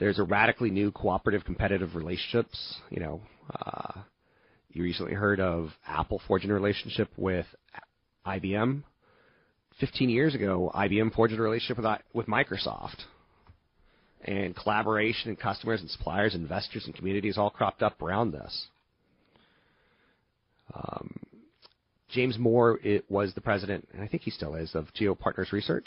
There's 0.00 0.18
a 0.18 0.24
radically 0.24 0.70
new 0.70 0.90
cooperative 0.90 1.44
competitive 1.44 1.94
relationships. 1.94 2.76
You 2.88 3.00
know, 3.00 3.20
uh, 3.54 4.00
you 4.70 4.82
recently 4.82 5.12
heard 5.12 5.40
of 5.40 5.68
Apple 5.86 6.22
forging 6.26 6.50
a 6.50 6.54
relationship 6.54 7.10
with 7.18 7.44
IBM. 8.26 8.82
15 9.78 10.08
years 10.08 10.34
ago, 10.34 10.72
IBM 10.74 11.14
forged 11.14 11.34
a 11.34 11.42
relationship 11.42 11.76
with, 11.76 12.00
with 12.14 12.26
Microsoft. 12.26 12.96
And 14.24 14.56
collaboration 14.56 15.28
and 15.28 15.38
customers 15.38 15.82
and 15.82 15.90
suppliers, 15.90 16.34
investors 16.34 16.86
and 16.86 16.94
communities 16.94 17.36
all 17.36 17.50
cropped 17.50 17.82
up 17.82 18.00
around 18.00 18.32
this. 18.32 18.68
Um, 20.74 21.14
James 22.08 22.38
Moore 22.38 22.80
it 22.82 23.04
was 23.10 23.34
the 23.34 23.40
president, 23.42 23.86
and 23.92 24.02
I 24.02 24.06
think 24.06 24.22
he 24.22 24.30
still 24.30 24.54
is, 24.54 24.74
of 24.74 24.88
GeoPartners 24.98 25.52
Research, 25.52 25.86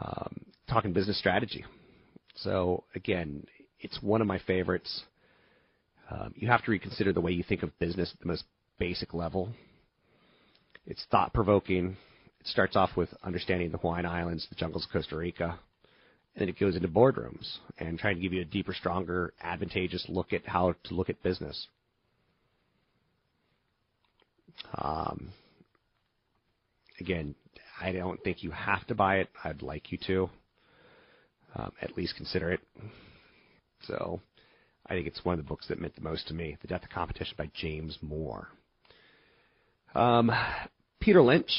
um, 0.00 0.46
talking 0.66 0.94
business 0.94 1.18
strategy. 1.18 1.64
So 2.36 2.84
again, 2.94 3.44
it's 3.80 4.00
one 4.02 4.20
of 4.20 4.26
my 4.26 4.38
favorites. 4.38 5.02
Um, 6.10 6.32
you 6.36 6.48
have 6.48 6.64
to 6.64 6.70
reconsider 6.70 7.12
the 7.12 7.20
way 7.20 7.32
you 7.32 7.42
think 7.42 7.62
of 7.62 7.78
business 7.78 8.10
at 8.12 8.20
the 8.20 8.26
most 8.26 8.44
basic 8.78 9.14
level. 9.14 9.50
It's 10.86 11.04
thought 11.10 11.32
provoking. 11.32 11.96
It 12.40 12.46
starts 12.46 12.76
off 12.76 12.90
with 12.96 13.08
understanding 13.22 13.70
the 13.70 13.78
Hawaiian 13.78 14.06
Islands, 14.06 14.46
the 14.48 14.56
jungles 14.56 14.84
of 14.84 14.92
Costa 14.92 15.16
Rica, 15.16 15.58
and 16.34 16.40
then 16.40 16.48
it 16.48 16.58
goes 16.58 16.76
into 16.76 16.88
boardrooms 16.88 17.58
and 17.78 17.98
trying 17.98 18.16
to 18.16 18.22
give 18.22 18.32
you 18.32 18.42
a 18.42 18.46
deeper, 18.46 18.74
stronger, 18.74 19.32
advantageous 19.40 20.06
look 20.08 20.32
at 20.32 20.46
how 20.46 20.74
to 20.84 20.94
look 20.94 21.10
at 21.10 21.22
business. 21.22 21.68
Um, 24.76 25.30
again, 27.00 27.34
I 27.80 27.92
don't 27.92 28.22
think 28.22 28.42
you 28.42 28.50
have 28.50 28.86
to 28.88 28.94
buy 28.94 29.18
it. 29.18 29.28
I'd 29.44 29.62
like 29.62 29.92
you 29.92 29.98
to 30.06 30.30
um, 31.56 31.72
at 31.80 31.96
least 31.96 32.16
consider 32.16 32.52
it. 32.52 32.60
So 33.82 34.20
I 34.86 34.94
think 34.94 35.06
it's 35.06 35.24
one 35.24 35.38
of 35.38 35.44
the 35.44 35.48
books 35.48 35.68
that 35.68 35.80
meant 35.80 35.94
the 35.94 36.02
most 36.02 36.28
to 36.28 36.34
me. 36.34 36.56
The 36.60 36.68
Death 36.68 36.84
of 36.84 36.90
Competition 36.90 37.34
by 37.36 37.50
James 37.54 37.98
Moore. 38.00 38.48
Um, 39.94 40.30
Peter 41.00 41.22
Lynch. 41.22 41.50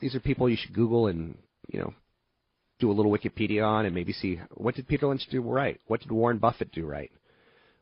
These 0.00 0.14
are 0.14 0.20
people 0.20 0.48
you 0.48 0.56
should 0.56 0.74
Google 0.74 1.06
and 1.06 1.36
you 1.68 1.78
know 1.80 1.94
do 2.80 2.90
a 2.90 2.92
little 2.92 3.12
Wikipedia 3.12 3.64
on 3.66 3.86
and 3.86 3.94
maybe 3.94 4.12
see 4.12 4.40
what 4.54 4.74
did 4.74 4.88
Peter 4.88 5.06
Lynch 5.06 5.26
do 5.30 5.40
right? 5.40 5.80
What 5.86 6.00
did 6.00 6.10
Warren 6.10 6.38
Buffett 6.38 6.72
do 6.72 6.86
right? 6.86 7.10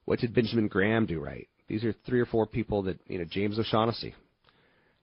What 0.05 0.19
did 0.19 0.35
Benjamin 0.35 0.69
Graham 0.69 1.07
do 1.07 1.21
right? 1.21 1.49
These 1.69 1.85
are 1.85 1.95
three 2.05 2.21
or 2.21 2.27
four 2.27 2.47
people 2.47 2.83
that 2.83 2.99
you 3.07 3.19
know 3.19 3.25
James 3.25 3.59
O'Shaughnessy 3.59 4.15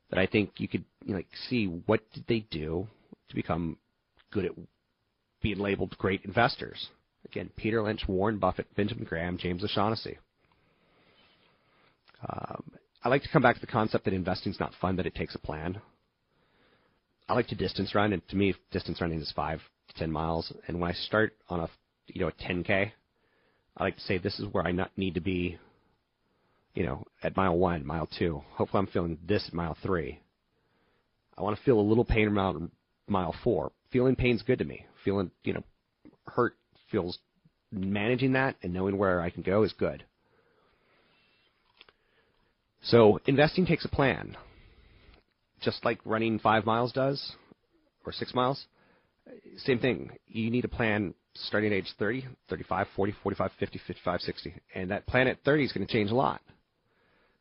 that 0.10 0.20
I 0.20 0.26
think 0.26 0.52
you 0.58 0.68
could 0.68 0.86
you 1.04 1.12
know, 1.12 1.18
like 1.18 1.28
see 1.50 1.66
what 1.66 2.02
did 2.14 2.26
they 2.28 2.46
do 2.52 2.88
to 3.30 3.36
become 3.36 3.78
good 4.32 4.46
at 4.46 4.52
being 5.42 5.60
labeled 5.60 5.98
great 5.98 6.24
investors. 6.26 6.90
Again, 7.26 7.50
Peter 7.56 7.82
Lynch, 7.82 8.08
Warren 8.08 8.40
Buffett, 8.40 8.74
Benjamin 8.76 9.06
Graham, 9.06 9.38
James 9.38 9.64
O'Shaughnessy. 9.64 10.18
Um, 12.28 12.72
I 13.04 13.10
like 13.10 13.24
to 13.24 13.30
come 13.30 13.42
back 13.42 13.56
to 13.56 13.62
the 13.62 13.68
concept 13.68 14.06
that 14.06 14.14
investing 14.14 14.52
is 14.52 14.60
not 14.60 14.74
fun, 14.82 14.96
that 14.98 15.06
it 15.06 15.16
takes 15.16 15.36
a 15.36 15.40
plan. 15.40 15.80
I 17.28 17.34
like 17.34 17.48
to 17.48 17.56
distance 17.56 17.94
run, 17.94 18.12
and 18.12 18.28
to 18.30 18.36
me, 18.36 18.56
distance 18.72 19.00
running 19.00 19.22
is 19.22 19.32
five 19.36 19.62
to 19.90 19.96
ten 19.96 20.12
miles. 20.12 20.52
And 20.68 20.80
when 20.80 20.90
I 20.90 20.94
start 20.94 21.34
on 21.48 21.60
a 21.60 21.70
you 22.08 22.22
know 22.22 22.30
a 22.30 22.32
10k, 22.32 22.92
I 23.78 23.84
like 23.84 23.96
to 23.96 24.02
say 24.02 24.18
this 24.18 24.40
is 24.40 24.48
where 24.52 24.66
I 24.66 24.72
not 24.72 24.92
need 24.98 25.14
to 25.14 25.22
be. 25.22 25.58
You 26.74 26.86
know, 26.86 27.06
at 27.24 27.36
mile 27.36 27.58
one, 27.58 27.86
mile 27.86 28.10
two. 28.18 28.42
Hopefully, 28.54 28.80
I'm 28.80 28.88
feeling 28.88 29.18
this 29.28 29.46
at 29.48 29.54
mile 29.54 29.78
three. 29.84 30.20
I 31.38 31.42
want 31.42 31.58
to 31.58 31.64
feel 31.64 31.80
a 31.80 31.82
little 31.82 32.06
pain 32.06 32.28
around 32.28 32.72
mile 33.08 33.36
four. 33.44 33.72
Feeling 33.92 34.16
pain's 34.16 34.42
good 34.42 34.60
to 34.60 34.66
me. 34.66 34.86
Feeling 35.04 35.32
you 35.44 35.54
know 35.54 35.64
hurt 36.28 36.56
feels 36.92 37.18
managing 37.72 38.34
that 38.34 38.56
and 38.64 38.74
knowing 38.74 38.98
where 38.98 39.22
I 39.22 39.30
can 39.30 39.44
go 39.44 39.64
is 39.64 39.74
good. 39.74 40.04
So 42.84 43.20
investing 43.26 43.66
takes 43.66 43.86
a 43.86 43.90
plan, 43.90 44.38
just 45.62 45.84
like 45.84 46.00
running 46.06 46.40
five 46.40 46.66
miles 46.66 46.92
does, 46.92 47.34
or 48.06 48.12
six 48.12 48.34
miles. 48.34 48.66
Same 49.58 49.80
thing. 49.80 50.12
You 50.28 50.50
need 50.50 50.66
a 50.66 50.70
plan 50.70 51.14
starting 51.36 51.72
at 51.72 51.76
age 51.76 51.94
30, 52.00 52.26
35, 52.50 52.88
40, 52.96 53.16
45, 53.22 53.52
50, 53.60 53.82
55, 53.86 54.22
60. 54.22 54.54
And 54.74 54.92
that 54.92 55.06
plan 55.06 55.28
at 55.28 55.44
30 55.44 55.66
is 55.66 55.72
going 55.72 55.86
to 55.86 55.92
change 55.92 56.12
a 56.12 56.16
lot. 56.16 56.42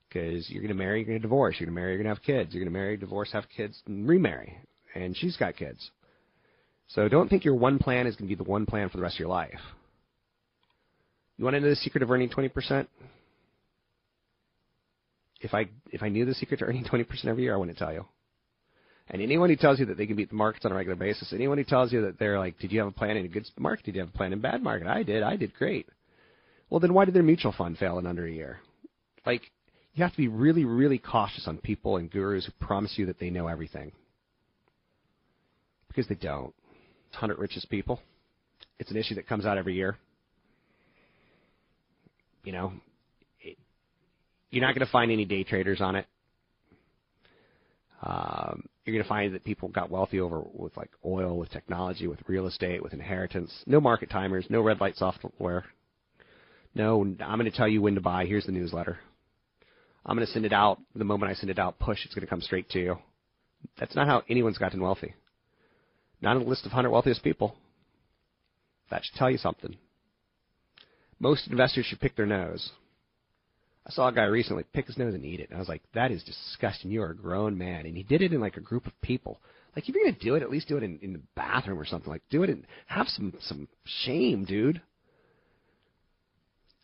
Because 0.09 0.49
you're 0.51 0.63
going 0.63 0.77
to 0.77 0.83
marry, 0.83 1.01
you're 1.01 1.07
going 1.07 1.19
to 1.19 1.23
divorce, 1.23 1.57
you're 1.59 1.67
going 1.67 1.75
to 1.75 1.81
marry, 1.81 1.93
you're 1.93 2.03
going 2.03 2.15
to 2.15 2.19
have 2.19 2.25
kids. 2.25 2.55
You're 2.55 2.65
going 2.65 2.73
to 2.73 2.79
marry, 2.79 2.97
divorce, 2.97 3.31
have 3.33 3.45
kids, 3.55 3.81
and 3.87 4.09
remarry. 4.09 4.57
And 4.95 5.17
she's 5.17 5.37
got 5.37 5.57
kids. 5.57 5.91
So 6.89 7.09
don't 7.09 7.29
think 7.29 7.45
your 7.45 7.55
one 7.55 7.79
plan 7.79 8.07
is 8.07 8.17
going 8.17 8.29
to 8.29 8.35
be 8.37 8.43
the 8.43 8.49
one 8.49 8.67
plan 8.67 8.89
for 8.89 8.97
the 8.97 9.03
rest 9.03 9.17
of 9.17 9.21
your 9.21 9.29
life. 9.29 9.61
You 11.37 11.45
want 11.45 11.55
to 11.55 11.61
know 11.61 11.69
the 11.69 11.77
secret 11.77 12.03
of 12.03 12.11
earning 12.11 12.31
20%? 12.31 12.87
If 15.41 15.55
I 15.55 15.67
if 15.93 16.03
I 16.03 16.09
knew 16.09 16.25
the 16.25 16.35
secret 16.35 16.59
to 16.59 16.65
earning 16.65 16.85
20% 16.85 17.27
every 17.27 17.45
year, 17.45 17.55
I 17.55 17.59
wouldn't 17.59 17.79
tell 17.79 17.93
you. 17.93 18.05
And 19.11 19.23
anyone 19.23 19.49
who 19.49 19.57
tells 19.57 19.79
you 19.79 19.87
that 19.87 19.97
they 19.97 20.07
can 20.07 20.17
beat 20.17 20.31
the 20.31 20.35
markets 20.35 20.67
on 20.67 20.73
a 20.73 20.75
regular 20.75 20.97
basis, 20.97 21.33
anyone 21.33 21.57
who 21.57 21.65
tells 21.65 21.93
you 21.93 22.03
that 22.03 22.19
they're 22.19 22.39
like, 22.39 22.59
did 22.59 22.73
you 22.73 22.81
have 22.81 22.89
a 22.89 22.93
plan 22.93 23.17
in 23.17 23.25
a 23.25 23.29
good 23.29 23.47
market? 23.59 23.87
Did 23.87 23.95
you 23.95 24.01
have 24.03 24.11
a 24.11 24.17
plan 24.17 24.33
in 24.33 24.41
a 24.41 24.43
bad 24.43 24.63
market? 24.63 24.87
I 24.87 25.03
did. 25.03 25.23
I 25.23 25.37
did 25.37 25.55
great. 25.55 25.87
Well, 26.69 26.81
then 26.81 26.93
why 26.93 27.07
did 27.07 27.15
their 27.15 27.23
mutual 27.23 27.55
fund 27.57 27.79
fail 27.79 27.99
in 27.99 28.07
under 28.07 28.27
a 28.27 28.31
year? 28.31 28.59
Like, 29.25 29.43
you 29.95 30.03
have 30.03 30.13
to 30.13 30.19
be 30.19 30.29
really, 30.29 30.65
really 30.65 30.99
cautious 30.99 31.47
on 31.47 31.57
people 31.59 31.97
and 31.97 32.11
gurus 32.11 32.45
who 32.45 32.53
promise 32.65 32.95
you 32.97 33.07
that 33.07 33.19
they 33.19 33.31
know 33.31 33.47
everything. 33.47 33.93
Because 35.89 36.07
they 36.09 36.15
don't. 36.15 36.55
100 37.13 37.39
richest 37.39 37.71
people. 37.71 38.01
It's 38.79 38.91
an 38.91 38.97
issue 38.97 39.15
that 39.17 39.27
comes 39.27 39.47
out 39.47 39.59
every 39.59 39.75
year. 39.75 39.97
You 42.45 42.53
know, 42.53 42.73
it, 43.41 43.57
you're 44.51 44.65
not 44.65 44.75
going 44.75 44.87
to 44.87 44.93
find 44.93 45.11
any 45.11 45.25
day 45.25 45.45
traders 45.45 45.81
on 45.81 45.97
it. 45.97 46.07
Um, 48.03 48.65
you're 48.85 48.95
going 48.95 49.05
to 49.05 49.09
find 49.09 49.35
that 49.35 49.45
people 49.45 49.69
got 49.69 49.91
wealthy 49.91 50.21
over 50.21 50.41
with 50.41 50.77
like 50.77 50.91
oil, 51.05 51.37
with 51.37 51.51
technology, 51.51 52.07
with 52.07 52.21
real 52.27 52.47
estate, 52.47 52.83
with 52.83 52.93
inheritance. 52.93 53.53
No 53.67 53.81
market 53.81 54.09
timers, 54.09 54.47
no 54.49 54.63
red 54.63 54.81
light 54.81 54.97
software. 54.97 55.65
No, 56.75 57.03
I'm 57.03 57.39
going 57.39 57.51
to 57.51 57.57
tell 57.57 57.69
you 57.69 57.83
when 57.83 57.97
to 57.97 58.01
buy. 58.01 58.25
Here's 58.25 58.47
the 58.47 58.53
newsletter. 58.53 58.99
I'm 60.07 60.17
going 60.17 60.27
to 60.27 60.33
send 60.33 60.47
it 60.47 60.53
out. 60.53 60.79
The 60.95 61.05
moment 61.05 61.31
I 61.31 61.35
send 61.35 61.51
it 61.51 61.59
out, 61.59 61.79
push, 61.79 61.99
it's 62.05 62.15
going 62.15 62.25
to 62.25 62.31
come 62.31 62.41
straight 62.41 62.71
to 62.71 62.79
you. 62.79 62.99
That's 63.79 63.97
not 63.97 64.07
how 64.07 64.23
anyone's 64.29 64.59
gotten 64.59 64.81
wealthy. 64.81 65.15
Not 66.21 66.37
on 66.37 66.43
the 66.43 66.49
list 66.49 66.67
of 66.67 66.73
100 66.73 66.91
wealthiest 66.91 67.23
people. 67.23 67.57
That 68.91 69.05
should 69.05 69.15
tell 69.15 69.31
you 69.31 69.39
something. 69.39 69.77
Most 71.21 71.49
investors 71.49 71.87
should 71.87 72.01
pick 72.01 72.17
their 72.17 72.27
nose. 72.27 72.71
I 73.87 73.91
saw 73.91 74.09
a 74.09 74.13
guy 74.13 74.25
recently 74.25 74.65
pick 74.73 74.87
his 74.87 74.99
nose 74.99 75.15
and 75.15 75.25
eat 75.25 75.41
it. 75.41 75.49
And 75.49 75.57
I 75.57 75.61
was 75.61 75.69
like, 75.69 75.83
that 75.95 76.11
is 76.11 76.23
disgusting. 76.23 76.91
You 76.91 77.03
are 77.03 77.11
a 77.11 77.17
grown 77.17 77.57
man. 77.57 77.87
And 77.87 77.97
he 77.97 78.03
did 78.03 78.23
it 78.23 78.33
in 78.33 78.41
like 78.41 78.57
a 78.57 78.61
group 78.61 78.87
of 78.87 79.01
people. 79.01 79.41
Like, 79.75 79.89
if 79.89 79.95
you're 79.95 80.05
going 80.05 80.15
to 80.15 80.21
do 80.21 80.35
it, 80.35 80.43
at 80.43 80.51
least 80.51 80.69
do 80.69 80.77
it 80.77 80.83
in, 80.83 80.99
in 81.03 81.13
the 81.13 81.21
bathroom 81.35 81.79
or 81.79 81.87
something. 81.87 82.11
Like, 82.11 82.23
do 82.31 82.43
it 82.43 82.51
and 82.51 82.67
have 82.87 83.09
some, 83.09 83.33
some 83.41 83.69
shame, 84.05 84.45
dude. 84.45 84.83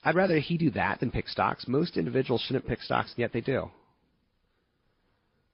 I'd 0.05 0.15
rather 0.15 0.39
he 0.39 0.59
do 0.59 0.71
that 0.73 1.01
than 1.01 1.11
pick 1.11 1.29
stocks. 1.29 1.67
Most 1.67 1.97
individuals 1.97 2.43
shouldn't 2.47 2.67
pick 2.67 2.83
stocks, 2.83 3.11
and 3.11 3.19
yet 3.19 3.33
they 3.33 3.41
do. 3.41 3.71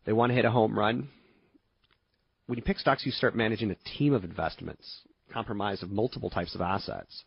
They 0.04 0.12
want 0.12 0.30
to 0.30 0.34
hit 0.34 0.44
a 0.44 0.50
home 0.50 0.76
run. 0.76 1.08
When 2.50 2.56
you 2.56 2.64
pick 2.64 2.80
stocks, 2.80 3.06
you 3.06 3.12
start 3.12 3.36
managing 3.36 3.70
a 3.70 3.76
team 3.96 4.12
of 4.12 4.24
investments 4.24 5.02
comprised 5.32 5.84
of 5.84 5.90
multiple 5.92 6.30
types 6.30 6.52
of 6.56 6.60
assets. 6.60 7.22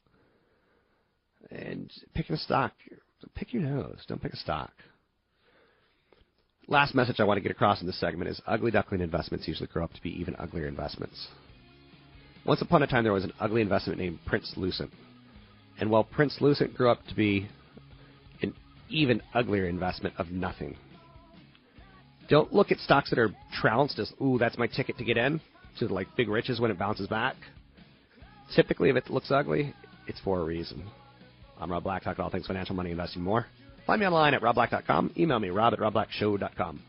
And 1.50 1.90
picking 2.14 2.36
a 2.36 2.40
stock, 2.40 2.74
pick 3.34 3.54
your 3.54 3.62
nose. 3.62 4.04
Don't 4.06 4.22
pick 4.22 4.34
a 4.34 4.36
stock. 4.38 4.74
Last 6.68 6.94
message 6.94 7.22
I 7.22 7.24
want 7.24 7.38
to 7.38 7.42
get 7.42 7.54
across 7.54 7.80
in 7.80 7.88
this 7.88 7.98
segment 8.02 8.32
is 8.32 8.42
ugly 8.46 8.70
duckling 8.70 9.00
investments 9.00 9.48
usually 9.48 9.68
grow 9.68 9.86
up 9.86 9.94
to 9.94 10.02
be 10.02 10.10
even 10.10 10.36
uglier 10.36 10.68
investments. 10.68 11.30
Once 12.46 12.62
upon 12.62 12.84
a 12.84 12.88
time, 12.88 13.06
there 13.06 13.14
was 13.14 13.24
an 13.24 13.32
ugly 13.40 13.62
investment 13.62 13.98
named 13.98 14.20
Prince 14.26 14.52
Lucent. 14.58 14.92
And 15.80 15.90
while 15.90 16.04
Prince 16.04 16.40
Lucent 16.42 16.76
grew 16.76 16.92
up 16.92 17.00
to 17.08 17.16
be 17.16 17.48
an 18.42 18.54
even 18.90 19.22
uglier 19.34 19.68
investment 19.68 20.16
of 20.18 20.32
nothing. 20.32 20.76
Don't 22.30 22.54
look 22.54 22.72
at 22.72 22.80
stocks 22.80 23.10
that 23.10 23.20
are 23.20 23.32
trounced 23.62 24.00
as, 24.00 24.12
ooh, 24.22 24.38
that's 24.38 24.58
my 24.58 24.68
ticket 24.68 24.98
to 24.98 25.04
get 25.04 25.18
in, 25.18 25.42
to 25.80 25.88
like 25.88 26.08
big 26.16 26.30
riches 26.30 26.60
when 26.60 26.72
it 26.72 26.80
bounces 26.80 27.08
back. 27.08 27.36
Typically, 28.56 28.90
if 28.90 28.96
it 28.96 29.10
looks 29.10 29.32
ugly, 29.32 29.74
it's 30.08 30.20
for 30.22 30.40
a 30.40 30.44
reason. 30.44 30.84
I'm 31.60 31.72
Rob 31.72 31.84
Black, 31.84 32.04
talking 32.04 32.24
all 32.24 32.30
things 32.30 32.48
financial, 32.48 32.76
money, 32.76 32.92
investing, 32.92 33.22
more. 33.22 33.46
Find 33.86 34.00
me 34.00 34.06
online 34.08 34.34
at 34.34 34.42
robblack.com. 34.42 35.14
Email 35.18 35.40
me, 35.40 35.50
rob 35.50 35.74
at 35.74 35.80
robblackshow.com. 35.80 36.82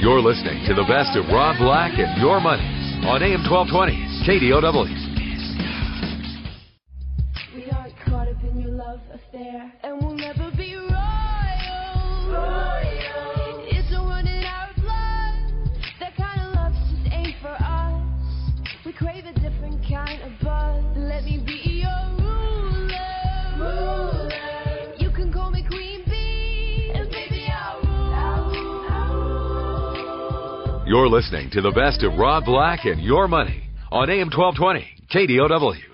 You're 0.00 0.20
listening 0.20 0.64
to 0.66 0.74
the 0.74 0.84
best 0.88 1.16
of 1.16 1.26
Rob 1.28 1.58
Black 1.58 1.98
and 1.98 2.20
Your 2.20 2.40
Money 2.40 2.64
on 3.04 3.22
AM 3.22 3.44
1220, 3.44 3.92
KDOW. 4.24 5.09
We 7.52 7.68
aren't 7.72 7.94
caught 8.06 8.28
up 8.28 8.42
in 8.44 8.60
your 8.60 8.70
love 8.70 9.00
affair, 9.12 9.72
and 9.82 10.00
we'll 10.00 10.14
never 10.14 10.52
be 10.56 10.76
royal. 10.76 10.88
It's 13.66 13.90
a 13.92 13.98
running 13.98 14.44
our 14.44 14.68
blood. 14.76 15.34
That 15.98 16.16
kind 16.16 16.40
of 16.42 16.54
love 16.54 16.72
just 16.72 17.12
ain't 17.12 17.34
for 17.42 17.48
us. 17.48 18.04
We 18.86 18.92
crave 18.92 19.24
a 19.24 19.32
different 19.32 19.82
kind 19.88 20.22
of 20.22 20.30
buzz. 20.40 20.84
Let 20.96 21.24
me 21.24 21.42
be 21.44 21.82
your 21.82 22.08
ruler. 22.20 22.94
You 24.98 25.10
can 25.10 25.32
call 25.32 25.50
me 25.50 25.64
Queen 25.66 26.04
Bee, 26.06 26.92
and 26.94 27.10
baby 27.10 27.50
I'll 27.52 27.82
rule. 30.70 30.84
You're 30.86 31.08
listening 31.08 31.50
to 31.50 31.60
the 31.60 31.72
best 31.72 32.04
of 32.04 32.16
Rob 32.16 32.44
Black 32.44 32.84
and 32.84 33.00
Your 33.02 33.26
Money 33.26 33.64
on 33.90 34.08
AM 34.08 34.30
1220, 34.30 34.86
KDOW. 35.12 35.89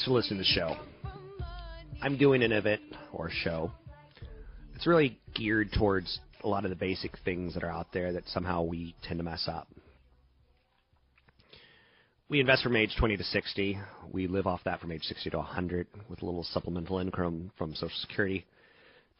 Thanks 0.00 0.08
for 0.08 0.14
listening 0.14 0.42
to 0.42 0.44
the 0.44 0.54
show. 0.54 0.76
I'm 2.00 2.16
doing 2.16 2.42
an 2.42 2.52
event 2.52 2.80
or 3.12 3.28
show. 3.30 3.70
It's 4.74 4.86
really 4.86 5.20
geared 5.34 5.72
towards 5.76 6.20
a 6.42 6.48
lot 6.48 6.64
of 6.64 6.70
the 6.70 6.76
basic 6.76 7.18
things 7.22 7.52
that 7.52 7.62
are 7.62 7.70
out 7.70 7.88
there 7.92 8.10
that 8.14 8.26
somehow 8.28 8.62
we 8.62 8.94
tend 9.02 9.18
to 9.18 9.24
mess 9.24 9.46
up. 9.46 9.68
We 12.30 12.40
invest 12.40 12.62
from 12.62 12.76
age 12.76 12.96
20 12.98 13.18
to 13.18 13.24
60. 13.24 13.78
We 14.10 14.26
live 14.26 14.46
off 14.46 14.60
that 14.64 14.80
from 14.80 14.90
age 14.90 15.02
60 15.02 15.28
to 15.28 15.36
100 15.36 15.86
with 16.08 16.22
a 16.22 16.24
little 16.24 16.44
supplemental 16.44 16.98
income 16.98 17.50
from 17.58 17.74
Social 17.74 17.90
Security. 18.00 18.46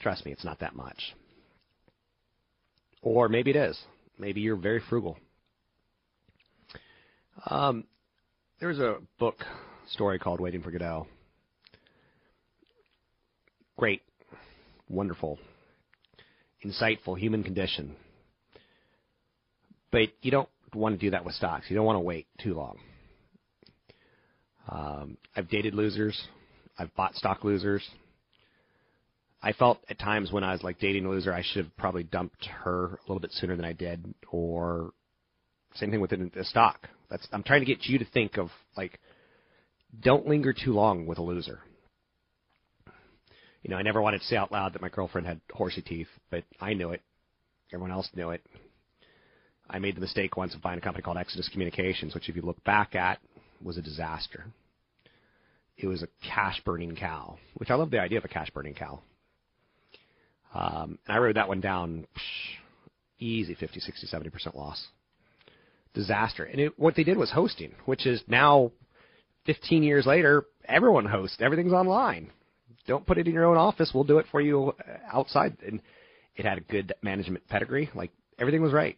Trust 0.00 0.24
me, 0.24 0.32
it's 0.32 0.46
not 0.46 0.60
that 0.60 0.74
much. 0.74 1.14
Or 3.02 3.28
maybe 3.28 3.50
it 3.50 3.56
is. 3.56 3.78
Maybe 4.18 4.40
you're 4.40 4.56
very 4.56 4.80
frugal. 4.88 5.18
Um, 7.44 7.84
there's 8.60 8.78
a 8.78 8.96
book 9.18 9.44
story 9.90 10.18
called 10.18 10.40
Waiting 10.40 10.62
for 10.62 10.70
Godot. 10.70 11.06
Great, 13.76 14.02
wonderful, 14.88 15.38
insightful 16.64 17.18
human 17.18 17.42
condition. 17.42 17.96
But 19.90 20.08
you 20.22 20.30
don't 20.30 20.48
want 20.74 20.98
to 20.98 21.06
do 21.06 21.10
that 21.10 21.24
with 21.24 21.34
stocks. 21.34 21.66
You 21.68 21.76
don't 21.76 21.86
want 21.86 21.96
to 21.96 22.00
wait 22.00 22.26
too 22.42 22.54
long. 22.54 22.78
Um, 24.68 25.16
I've 25.34 25.48
dated 25.48 25.74
losers. 25.74 26.20
I've 26.78 26.94
bought 26.94 27.14
stock 27.14 27.42
losers. 27.42 27.82
I 29.42 29.52
felt 29.52 29.78
at 29.88 29.98
times 29.98 30.30
when 30.30 30.44
I 30.44 30.52
was 30.52 30.62
like 30.62 30.78
dating 30.78 31.06
a 31.06 31.10
loser, 31.10 31.32
I 31.32 31.42
should 31.42 31.64
have 31.64 31.76
probably 31.76 32.02
dumped 32.04 32.44
her 32.44 32.84
a 32.84 33.02
little 33.08 33.20
bit 33.20 33.32
sooner 33.32 33.56
than 33.56 33.64
I 33.64 33.72
did. 33.72 34.14
Or 34.30 34.92
same 35.74 35.90
thing 35.90 36.00
with 36.00 36.12
a 36.12 36.44
stock. 36.44 36.88
That's 37.10 37.26
I'm 37.32 37.42
trying 37.42 37.60
to 37.60 37.66
get 37.66 37.86
you 37.86 37.98
to 37.98 38.04
think 38.04 38.36
of 38.36 38.50
like, 38.76 39.00
don't 39.98 40.26
linger 40.26 40.52
too 40.52 40.72
long 40.72 41.06
with 41.06 41.18
a 41.18 41.22
loser. 41.22 41.60
You 43.62 43.70
know, 43.70 43.76
I 43.76 43.82
never 43.82 44.00
wanted 44.00 44.20
to 44.20 44.26
say 44.26 44.36
out 44.36 44.52
loud 44.52 44.72
that 44.72 44.82
my 44.82 44.88
girlfriend 44.88 45.26
had 45.26 45.40
horsey 45.52 45.82
teeth, 45.82 46.08
but 46.30 46.44
I 46.60 46.72
knew 46.72 46.90
it. 46.90 47.02
Everyone 47.72 47.92
else 47.92 48.08
knew 48.14 48.30
it. 48.30 48.42
I 49.68 49.78
made 49.78 49.96
the 49.96 50.00
mistake 50.00 50.36
once 50.36 50.54
of 50.54 50.62
buying 50.62 50.78
a 50.78 50.82
company 50.82 51.02
called 51.02 51.18
Exodus 51.18 51.48
Communications, 51.50 52.14
which, 52.14 52.28
if 52.28 52.36
you 52.36 52.42
look 52.42 52.62
back 52.64 52.94
at, 52.94 53.20
was 53.62 53.76
a 53.76 53.82
disaster. 53.82 54.46
It 55.76 55.86
was 55.86 56.02
a 56.02 56.08
cash 56.26 56.60
burning 56.64 56.96
cow, 56.96 57.38
which 57.54 57.70
I 57.70 57.74
love 57.74 57.90
the 57.90 58.00
idea 58.00 58.18
of 58.18 58.24
a 58.24 58.28
cash 58.28 58.50
burning 58.50 58.74
cow. 58.74 59.00
Um, 60.52 60.98
and 61.06 61.16
I 61.16 61.18
wrote 61.18 61.36
that 61.36 61.48
one 61.48 61.60
down 61.60 62.06
psh, 62.16 62.58
easy 63.18 63.54
50, 63.54 63.80
60, 63.80 64.06
70% 64.06 64.54
loss. 64.56 64.84
Disaster. 65.94 66.44
And 66.44 66.60
it, 66.60 66.78
what 66.78 66.96
they 66.96 67.04
did 67.04 67.16
was 67.16 67.30
hosting, 67.30 67.74
which 67.84 68.06
is 68.06 68.22
now 68.26 68.72
15 69.50 69.82
years 69.82 70.06
later, 70.06 70.44
everyone 70.64 71.04
hosts. 71.04 71.38
Everything's 71.40 71.72
online. 71.72 72.30
Don't 72.86 73.04
put 73.04 73.18
it 73.18 73.26
in 73.26 73.34
your 73.34 73.46
own 73.46 73.56
office. 73.56 73.90
We'll 73.92 74.04
do 74.04 74.18
it 74.18 74.26
for 74.30 74.40
you 74.40 74.72
outside. 75.12 75.56
And 75.66 75.82
it 76.36 76.44
had 76.44 76.56
a 76.56 76.60
good 76.60 76.94
management 77.02 77.48
pedigree. 77.48 77.90
Like 77.92 78.12
everything 78.38 78.62
was 78.62 78.72
right. 78.72 78.96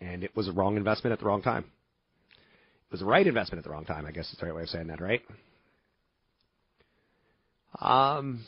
And 0.00 0.24
it 0.24 0.34
was 0.34 0.48
a 0.48 0.52
wrong 0.52 0.76
investment 0.76 1.12
at 1.12 1.20
the 1.20 1.24
wrong 1.24 1.40
time. 1.40 1.66
It 2.32 2.90
was 2.90 2.98
the 2.98 3.06
right 3.06 3.24
investment 3.24 3.58
at 3.58 3.64
the 3.64 3.70
wrong 3.70 3.84
time, 3.84 4.06
I 4.06 4.10
guess 4.10 4.28
is 4.32 4.38
the 4.40 4.46
right 4.46 4.54
way 4.56 4.62
of 4.62 4.68
saying 4.68 4.88
that, 4.88 5.00
right? 5.00 5.22
Um, 7.78 8.44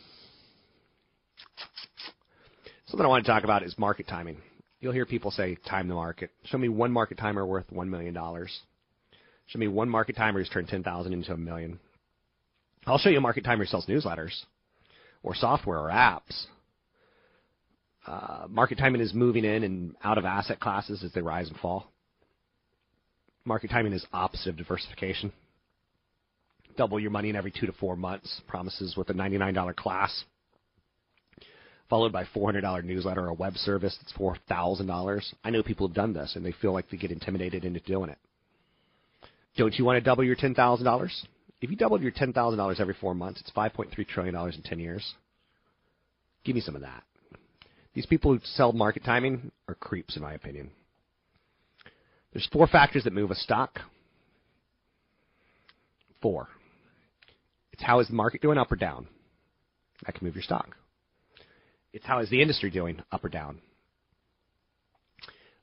something 2.86 3.04
I 3.04 3.08
want 3.08 3.24
to 3.24 3.30
talk 3.30 3.44
about 3.44 3.62
is 3.62 3.78
market 3.78 4.08
timing. 4.08 4.38
You'll 4.80 4.92
hear 4.92 5.06
people 5.06 5.30
say, 5.30 5.56
time 5.68 5.86
the 5.86 5.94
market. 5.94 6.30
Show 6.46 6.58
me 6.58 6.68
one 6.68 6.90
market 6.90 7.16
timer 7.16 7.46
worth 7.46 7.70
$1 7.70 7.86
million. 7.86 8.18
Show 9.46 9.58
me 9.58 9.68
one 9.68 9.88
market 9.88 10.16
timer 10.16 10.38
who's 10.38 10.48
turned 10.48 10.68
10000 10.68 11.12
into 11.12 11.32
a 11.32 11.36
million. 11.36 11.78
I'll 12.86 12.98
show 12.98 13.10
you 13.10 13.18
a 13.18 13.20
market 13.20 13.44
timer 13.44 13.64
who 13.64 13.68
sells 13.68 13.86
newsletters 13.86 14.44
or 15.22 15.34
software 15.34 15.78
or 15.78 15.88
apps. 15.88 16.46
Uh, 18.06 18.46
market 18.48 18.78
timing 18.78 19.00
is 19.00 19.14
moving 19.14 19.44
in 19.44 19.62
and 19.62 19.94
out 20.02 20.18
of 20.18 20.24
asset 20.24 20.58
classes 20.58 21.04
as 21.04 21.12
they 21.12 21.22
rise 21.22 21.48
and 21.48 21.56
fall. 21.58 21.86
Market 23.44 23.70
timing 23.70 23.92
is 23.92 24.04
opposite 24.12 24.50
of 24.50 24.56
diversification. 24.56 25.32
Double 26.76 26.98
your 26.98 27.10
money 27.10 27.30
in 27.30 27.36
every 27.36 27.52
two 27.52 27.66
to 27.66 27.72
four 27.72 27.96
months, 27.96 28.40
promises 28.48 28.96
with 28.96 29.10
a 29.10 29.12
$99 29.12 29.76
class, 29.76 30.24
followed 31.88 32.12
by 32.12 32.24
$400 32.34 32.84
newsletter 32.84 33.26
or 33.26 33.34
web 33.34 33.54
service 33.56 33.96
that's 34.00 34.12
$4,000. 34.18 35.34
I 35.44 35.50
know 35.50 35.62
people 35.62 35.86
have 35.86 35.94
done 35.94 36.12
this 36.12 36.34
and 36.34 36.44
they 36.44 36.52
feel 36.52 36.72
like 36.72 36.88
they 36.90 36.96
get 36.96 37.10
intimidated 37.12 37.64
into 37.64 37.80
doing 37.80 38.10
it. 38.10 38.18
Don't 39.56 39.74
you 39.74 39.84
want 39.84 39.96
to 39.96 40.00
double 40.00 40.24
your 40.24 40.36
ten 40.36 40.54
thousand 40.54 40.84
dollars? 40.84 41.26
If 41.60 41.70
you 41.70 41.76
doubled 41.76 42.02
your 42.02 42.10
ten 42.10 42.32
thousand 42.32 42.58
dollars 42.58 42.80
every 42.80 42.94
four 43.00 43.14
months, 43.14 43.40
it's 43.40 43.50
five 43.50 43.72
point 43.72 43.90
three 43.92 44.04
trillion 44.04 44.34
dollars 44.34 44.56
in 44.56 44.62
ten 44.62 44.78
years. 44.78 45.14
Give 46.44 46.54
me 46.54 46.60
some 46.60 46.74
of 46.74 46.82
that. 46.82 47.04
These 47.94 48.06
people 48.06 48.32
who 48.32 48.40
sell 48.42 48.72
market 48.72 49.04
timing 49.04 49.52
are 49.68 49.74
creeps, 49.74 50.16
in 50.16 50.22
my 50.22 50.32
opinion. 50.32 50.70
There's 52.32 52.48
four 52.50 52.66
factors 52.66 53.04
that 53.04 53.12
move 53.12 53.30
a 53.30 53.34
stock. 53.34 53.80
Four. 56.22 56.48
It's 57.72 57.82
how 57.82 58.00
is 58.00 58.08
the 58.08 58.14
market 58.14 58.40
doing, 58.40 58.58
up 58.58 58.72
or 58.72 58.76
down? 58.76 59.06
That 60.06 60.14
can 60.14 60.24
move 60.24 60.34
your 60.34 60.42
stock. 60.42 60.74
It's 61.92 62.06
how 62.06 62.20
is 62.20 62.30
the 62.30 62.40
industry 62.40 62.70
doing, 62.70 63.02
up 63.12 63.24
or 63.24 63.28
down? 63.28 63.60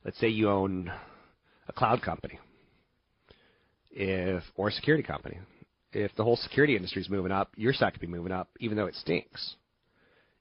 Let's 0.04 0.18
say 0.18 0.28
you 0.28 0.48
own 0.48 0.92
a 1.68 1.72
cloud 1.72 2.02
company, 2.02 2.38
if 3.90 4.42
or 4.56 4.68
a 4.68 4.72
security 4.72 5.02
company. 5.02 5.38
If 5.92 6.14
the 6.16 6.24
whole 6.24 6.36
security 6.36 6.76
industry 6.76 7.02
is 7.02 7.10
moving 7.10 7.32
up, 7.32 7.52
your 7.56 7.72
stock 7.72 7.92
could 7.92 8.00
be 8.00 8.06
moving 8.06 8.32
up, 8.32 8.48
even 8.60 8.76
though 8.76 8.86
it 8.86 8.94
stinks. 8.94 9.56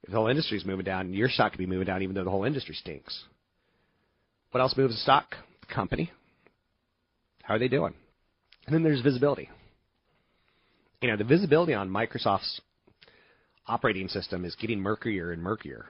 If 0.04 0.12
the 0.12 0.18
whole 0.18 0.28
industry 0.28 0.58
is 0.58 0.66
moving 0.66 0.86
down, 0.86 1.14
your 1.14 1.30
stock 1.30 1.52
could 1.52 1.58
be 1.58 1.66
moving 1.66 1.88
down, 1.88 2.04
even 2.04 2.16
though 2.16 2.24
the 2.24 2.30
whole 2.30 2.44
industry 2.44 2.76
stinks. 2.76 3.24
What 4.52 4.62
else 4.62 4.78
moves 4.78 4.96
a 4.96 5.00
stock? 5.00 5.36
The 5.62 5.74
company. 5.74 6.12
How 7.44 7.56
are 7.56 7.60
they 7.60 7.68
doing? 7.68 7.94
And 8.66 8.76
then 8.76 8.84
there's 8.84 9.02
visibility. 9.02 9.50
You 11.02 11.10
know, 11.10 11.18
the 11.18 11.24
visibility 11.24 11.74
on 11.74 11.90
Microsoft's 11.90 12.62
operating 13.68 14.08
system 14.08 14.46
is 14.46 14.56
getting 14.56 14.80
murkier 14.80 15.32
and 15.32 15.42
murkier. 15.42 15.88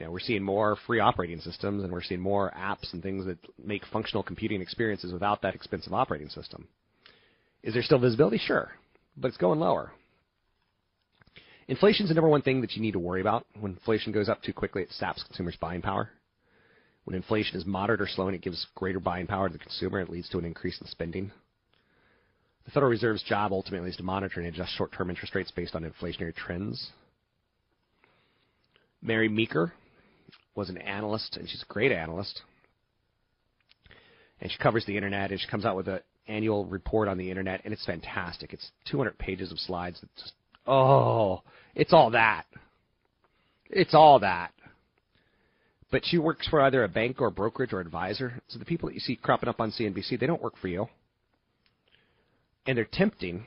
You 0.00 0.06
know, 0.06 0.12
we're 0.12 0.20
seeing 0.20 0.42
more 0.42 0.78
free 0.86 0.98
operating 0.98 1.40
systems 1.40 1.84
and 1.84 1.92
we're 1.92 2.02
seeing 2.02 2.22
more 2.22 2.50
apps 2.56 2.90
and 2.94 3.02
things 3.02 3.26
that 3.26 3.36
make 3.62 3.82
functional 3.92 4.22
computing 4.22 4.62
experiences 4.62 5.12
without 5.12 5.42
that 5.42 5.54
expensive 5.54 5.92
operating 5.92 6.30
system. 6.30 6.66
Is 7.62 7.74
there 7.74 7.82
still 7.82 7.98
visibility? 7.98 8.38
Sure, 8.38 8.70
but 9.18 9.28
it's 9.28 9.36
going 9.36 9.60
lower. 9.60 9.92
Inflation 11.68 12.04
is 12.04 12.08
the 12.08 12.14
number 12.14 12.30
one 12.30 12.40
thing 12.40 12.62
that 12.62 12.72
you 12.72 12.80
need 12.80 12.92
to 12.92 12.98
worry 12.98 13.20
about. 13.20 13.44
When 13.60 13.72
inflation 13.72 14.10
goes 14.10 14.30
up 14.30 14.42
too 14.42 14.54
quickly, 14.54 14.82
it 14.82 14.90
saps 14.90 15.22
consumers' 15.22 15.56
buying 15.60 15.82
power. 15.82 16.08
When 17.04 17.14
inflation 17.14 17.56
is 17.56 17.66
moderate 17.66 18.00
or 18.00 18.08
slowing, 18.08 18.34
it 18.34 18.42
gives 18.42 18.66
greater 18.74 19.00
buying 19.00 19.26
power 19.26 19.48
to 19.48 19.52
the 19.52 19.58
consumer, 19.58 20.00
it 20.00 20.08
leads 20.08 20.30
to 20.30 20.38
an 20.38 20.46
increase 20.46 20.80
in 20.80 20.86
spending. 20.86 21.30
The 22.64 22.70
Federal 22.70 22.90
Reserve's 22.90 23.22
job 23.22 23.52
ultimately 23.52 23.90
is 23.90 23.96
to 23.96 24.02
monitor 24.02 24.40
and 24.40 24.48
adjust 24.48 24.74
short 24.76 24.92
term 24.92 25.10
interest 25.10 25.34
rates 25.34 25.50
based 25.50 25.74
on 25.74 25.84
inflationary 25.84 26.34
trends. 26.34 26.90
Mary 29.02 29.28
Meeker 29.28 29.72
was 30.54 30.68
an 30.68 30.78
analyst, 30.78 31.36
and 31.36 31.48
she's 31.48 31.62
a 31.62 31.72
great 31.72 31.92
analyst. 31.92 32.42
And 34.40 34.50
she 34.50 34.58
covers 34.58 34.84
the 34.86 34.96
internet, 34.96 35.30
and 35.30 35.40
she 35.40 35.46
comes 35.48 35.64
out 35.64 35.76
with 35.76 35.88
an 35.88 36.00
annual 36.26 36.64
report 36.64 37.08
on 37.08 37.18
the 37.18 37.28
internet, 37.28 37.60
and 37.64 37.72
it's 37.72 37.84
fantastic. 37.84 38.52
It's 38.52 38.70
200 38.90 39.18
pages 39.18 39.52
of 39.52 39.58
slides. 39.58 40.00
That 40.00 40.08
just, 40.16 40.32
oh, 40.66 41.42
it's 41.74 41.92
all 41.92 42.10
that. 42.10 42.46
It's 43.68 43.94
all 43.94 44.20
that. 44.20 44.52
But 45.90 46.02
she 46.04 46.18
works 46.18 46.46
for 46.48 46.60
either 46.60 46.84
a 46.84 46.88
bank 46.88 47.20
or 47.20 47.28
a 47.28 47.32
brokerage 47.32 47.72
or 47.72 47.80
advisor. 47.80 48.40
So 48.48 48.58
the 48.58 48.64
people 48.64 48.88
that 48.88 48.94
you 48.94 49.00
see 49.00 49.16
cropping 49.16 49.48
up 49.48 49.60
on 49.60 49.72
CNBC, 49.72 50.18
they 50.18 50.26
don't 50.26 50.42
work 50.42 50.54
for 50.60 50.68
you. 50.68 50.88
And 52.66 52.78
they're 52.78 52.88
tempting, 52.90 53.44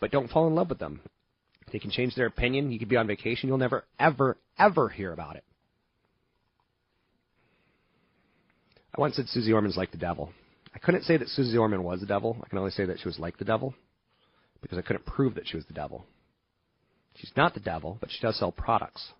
but 0.00 0.10
don't 0.10 0.30
fall 0.30 0.46
in 0.48 0.54
love 0.54 0.68
with 0.68 0.78
them. 0.78 1.00
They 1.72 1.78
can 1.78 1.90
change 1.90 2.16
their 2.16 2.26
opinion. 2.26 2.72
You 2.72 2.78
could 2.78 2.88
be 2.88 2.96
on 2.96 3.06
vacation. 3.06 3.48
You'll 3.48 3.58
never, 3.58 3.84
ever, 3.98 4.36
ever 4.58 4.88
hear 4.88 5.12
about 5.12 5.36
it. 5.36 5.44
Once 9.00 9.16
said 9.16 9.26
Susie 9.28 9.54
Orman's 9.54 9.78
like 9.78 9.90
the 9.90 9.96
devil. 9.96 10.30
I 10.74 10.78
couldn't 10.78 11.04
say 11.04 11.16
that 11.16 11.28
Susie 11.28 11.56
Orman 11.56 11.82
was 11.82 12.00
the 12.00 12.06
devil. 12.06 12.36
I 12.44 12.48
can 12.48 12.58
only 12.58 12.70
say 12.70 12.84
that 12.84 13.00
she 13.00 13.08
was 13.08 13.18
like 13.18 13.38
the 13.38 13.46
devil 13.46 13.74
because 14.60 14.76
I 14.76 14.82
couldn't 14.82 15.06
prove 15.06 15.36
that 15.36 15.48
she 15.48 15.56
was 15.56 15.64
the 15.64 15.72
devil. 15.72 16.04
She's 17.16 17.32
not 17.34 17.54
the 17.54 17.60
devil, 17.60 17.96
but 17.98 18.10
she 18.10 18.20
does 18.20 18.38
sell 18.38 18.52
products. 18.52 19.12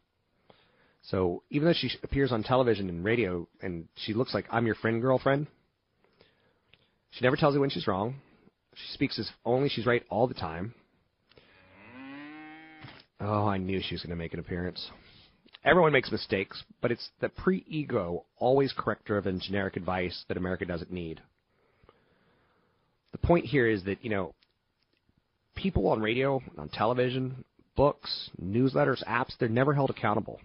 So 1.02 1.42
even 1.48 1.66
though 1.66 1.74
she 1.74 1.90
appears 2.02 2.30
on 2.30 2.42
television 2.42 2.90
and 2.90 3.02
radio 3.02 3.48
and 3.62 3.88
she 3.96 4.12
looks 4.12 4.34
like 4.34 4.44
I'm 4.50 4.66
your 4.66 4.74
friend 4.74 5.00
girlfriend, 5.00 5.46
she 7.12 7.24
never 7.24 7.36
tells 7.36 7.54
you 7.54 7.60
when 7.60 7.70
she's 7.70 7.86
wrong. 7.86 8.16
She 8.74 8.92
speaks 8.92 9.18
as 9.18 9.30
only 9.46 9.70
she's 9.70 9.86
right 9.86 10.04
all 10.10 10.26
the 10.26 10.34
time. 10.34 10.74
Oh, 13.18 13.46
I 13.46 13.56
knew 13.56 13.80
she 13.82 13.94
was 13.94 14.02
going 14.02 14.10
to 14.10 14.16
make 14.16 14.34
an 14.34 14.40
appearance. 14.40 14.90
Everyone 15.64 15.92
makes 15.92 16.10
mistakes, 16.10 16.62
but 16.80 16.90
it's 16.90 17.10
the 17.20 17.28
pre 17.28 17.64
ego, 17.68 18.24
always 18.38 18.72
correct 18.76 19.04
driven 19.04 19.40
generic 19.40 19.76
advice 19.76 20.24
that 20.28 20.38
America 20.38 20.64
doesn't 20.64 20.90
need. 20.90 21.20
The 23.12 23.18
point 23.18 23.44
here 23.44 23.68
is 23.68 23.84
that, 23.84 24.02
you 24.02 24.10
know, 24.10 24.34
people 25.54 25.88
on 25.88 26.00
radio, 26.00 26.40
on 26.56 26.70
television, 26.70 27.44
books, 27.76 28.30
newsletters, 28.42 29.04
apps, 29.06 29.32
they're 29.38 29.48
never 29.48 29.74
held 29.74 29.90
accountable. 29.90 30.40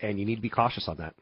And 0.00 0.18
you 0.18 0.26
need 0.26 0.36
to 0.36 0.42
be 0.42 0.50
cautious 0.50 0.86
on 0.86 0.98
that. 0.98 1.14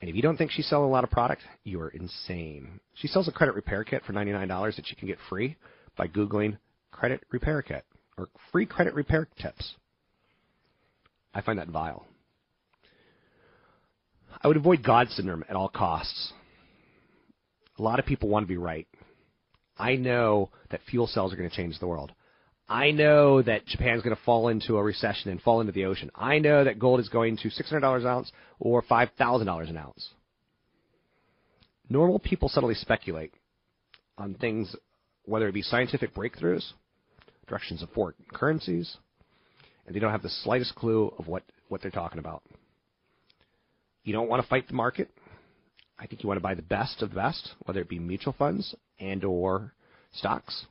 And 0.00 0.08
if 0.08 0.16
you 0.16 0.22
don't 0.22 0.36
think 0.36 0.52
she's 0.52 0.68
selling 0.68 0.88
a 0.88 0.92
lot 0.92 1.04
of 1.04 1.10
product, 1.10 1.42
you 1.64 1.80
are 1.80 1.88
insane. 1.88 2.80
She 2.94 3.08
sells 3.08 3.28
a 3.28 3.32
credit 3.32 3.56
repair 3.56 3.84
kit 3.84 4.04
for 4.06 4.12
$99 4.14 4.76
that 4.76 4.88
you 4.88 4.96
can 4.96 5.08
get 5.08 5.18
free 5.28 5.56
by 5.96 6.06
Googling 6.06 6.56
credit 6.92 7.22
repair 7.30 7.60
kit 7.60 7.84
or 8.18 8.28
free 8.52 8.66
credit 8.66 8.94
repair 8.94 9.28
tips. 9.40 9.74
I 11.32 11.40
find 11.40 11.58
that 11.58 11.68
vile. 11.68 12.06
I 14.42 14.48
would 14.48 14.56
avoid 14.56 14.84
God 14.84 15.08
syndrome 15.10 15.44
at 15.48 15.56
all 15.56 15.68
costs. 15.68 16.32
A 17.78 17.82
lot 17.82 17.98
of 17.98 18.06
people 18.06 18.28
want 18.28 18.44
to 18.44 18.48
be 18.48 18.56
right. 18.56 18.88
I 19.76 19.94
know 19.94 20.50
that 20.70 20.80
fuel 20.90 21.06
cells 21.06 21.32
are 21.32 21.36
going 21.36 21.48
to 21.48 21.56
change 21.56 21.78
the 21.78 21.86
world. 21.86 22.12
I 22.68 22.90
know 22.90 23.40
that 23.40 23.66
Japan's 23.66 24.02
going 24.02 24.14
to 24.14 24.22
fall 24.22 24.48
into 24.48 24.76
a 24.76 24.82
recession 24.82 25.30
and 25.30 25.40
fall 25.40 25.60
into 25.60 25.72
the 25.72 25.86
ocean. 25.86 26.10
I 26.14 26.38
know 26.38 26.64
that 26.64 26.78
gold 26.78 27.00
is 27.00 27.08
going 27.08 27.38
to 27.38 27.48
$600 27.48 28.00
an 28.00 28.06
ounce 28.06 28.30
or 28.58 28.82
$5,000 28.82 29.70
an 29.70 29.76
ounce. 29.76 30.10
Normal 31.88 32.18
people 32.18 32.50
subtly 32.50 32.74
speculate 32.74 33.32
on 34.18 34.34
things, 34.34 34.74
whether 35.24 35.48
it 35.48 35.52
be 35.52 35.62
scientific 35.62 36.14
breakthroughs, 36.14 36.72
directions 37.48 37.82
of 37.82 37.90
foreign 37.90 38.14
currencies, 38.32 38.96
and 39.86 39.94
they 39.94 40.00
don't 40.00 40.12
have 40.12 40.22
the 40.22 40.28
slightest 40.28 40.74
clue 40.74 41.12
of 41.18 41.26
what, 41.26 41.42
what 41.68 41.82
they're 41.82 41.90
talking 41.90 42.18
about. 42.18 42.42
You 44.04 44.12
don't 44.12 44.28
want 44.28 44.42
to 44.42 44.48
fight 44.48 44.68
the 44.68 44.74
market. 44.74 45.10
I 45.98 46.06
think 46.06 46.22
you 46.22 46.28
want 46.28 46.38
to 46.38 46.42
buy 46.42 46.54
the 46.54 46.62
best 46.62 47.02
of 47.02 47.10
the 47.10 47.16
best, 47.16 47.50
whether 47.64 47.80
it 47.80 47.88
be 47.88 47.98
mutual 47.98 48.34
funds 48.38 48.74
and 49.00 49.24
or 49.24 49.72
stocks. 50.12 50.66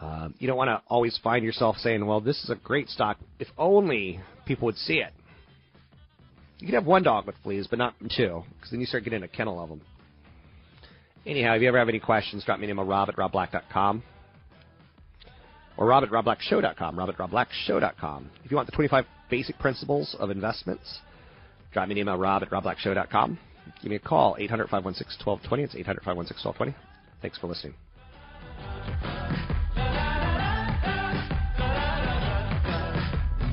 Um, 0.00 0.34
you 0.38 0.48
don't 0.48 0.56
want 0.56 0.68
to 0.68 0.82
always 0.88 1.18
find 1.22 1.44
yourself 1.44 1.76
saying, 1.76 2.04
well, 2.04 2.20
this 2.20 2.42
is 2.42 2.50
a 2.50 2.56
great 2.56 2.88
stock 2.88 3.18
if 3.38 3.48
only 3.56 4.20
people 4.44 4.66
would 4.66 4.76
see 4.76 4.94
it. 4.94 5.12
You 6.58 6.66
can 6.66 6.74
have 6.74 6.86
one 6.86 7.02
dog 7.02 7.26
with 7.26 7.36
fleas, 7.42 7.66
but 7.68 7.78
not 7.78 7.94
two, 8.16 8.42
because 8.56 8.70
then 8.70 8.80
you 8.80 8.86
start 8.86 9.04
getting 9.04 9.22
a 9.22 9.28
kennel 9.28 9.62
of 9.62 9.68
them. 9.68 9.80
Anyhow, 11.26 11.54
if 11.54 11.62
you 11.62 11.68
ever 11.68 11.78
have 11.78 11.88
any 11.88 12.00
questions, 12.00 12.44
drop 12.44 12.58
me 12.58 12.64
an 12.64 12.70
email, 12.70 12.84
rob 12.84 13.08
at 13.08 13.16
robblack.com 13.16 14.02
or 15.76 15.86
rob 15.86 16.04
at 16.04 16.10
robblackshow.com, 16.10 16.98
rob 16.98 17.08
at 17.08 17.16
robblackshow.com. 17.16 18.30
If 18.44 18.50
you 18.50 18.56
want 18.56 18.66
the 18.66 18.72
25 18.72 19.04
basic 19.30 19.58
principles 19.58 20.14
of 20.18 20.30
investments, 20.30 21.00
drop 21.72 21.88
me 21.88 21.94
an 21.94 21.98
email, 21.98 22.16
rob 22.16 22.42
at 22.42 22.50
robblackshow.com. 22.50 23.38
Give 23.82 23.90
me 23.90 23.96
a 23.96 24.00
call, 24.00 24.36
800-516-1220. 24.40 25.58
It's 25.58 25.74
800-516-1220. 25.74 26.74
Thanks 27.22 27.38
for 27.38 27.46
listening. 27.46 27.74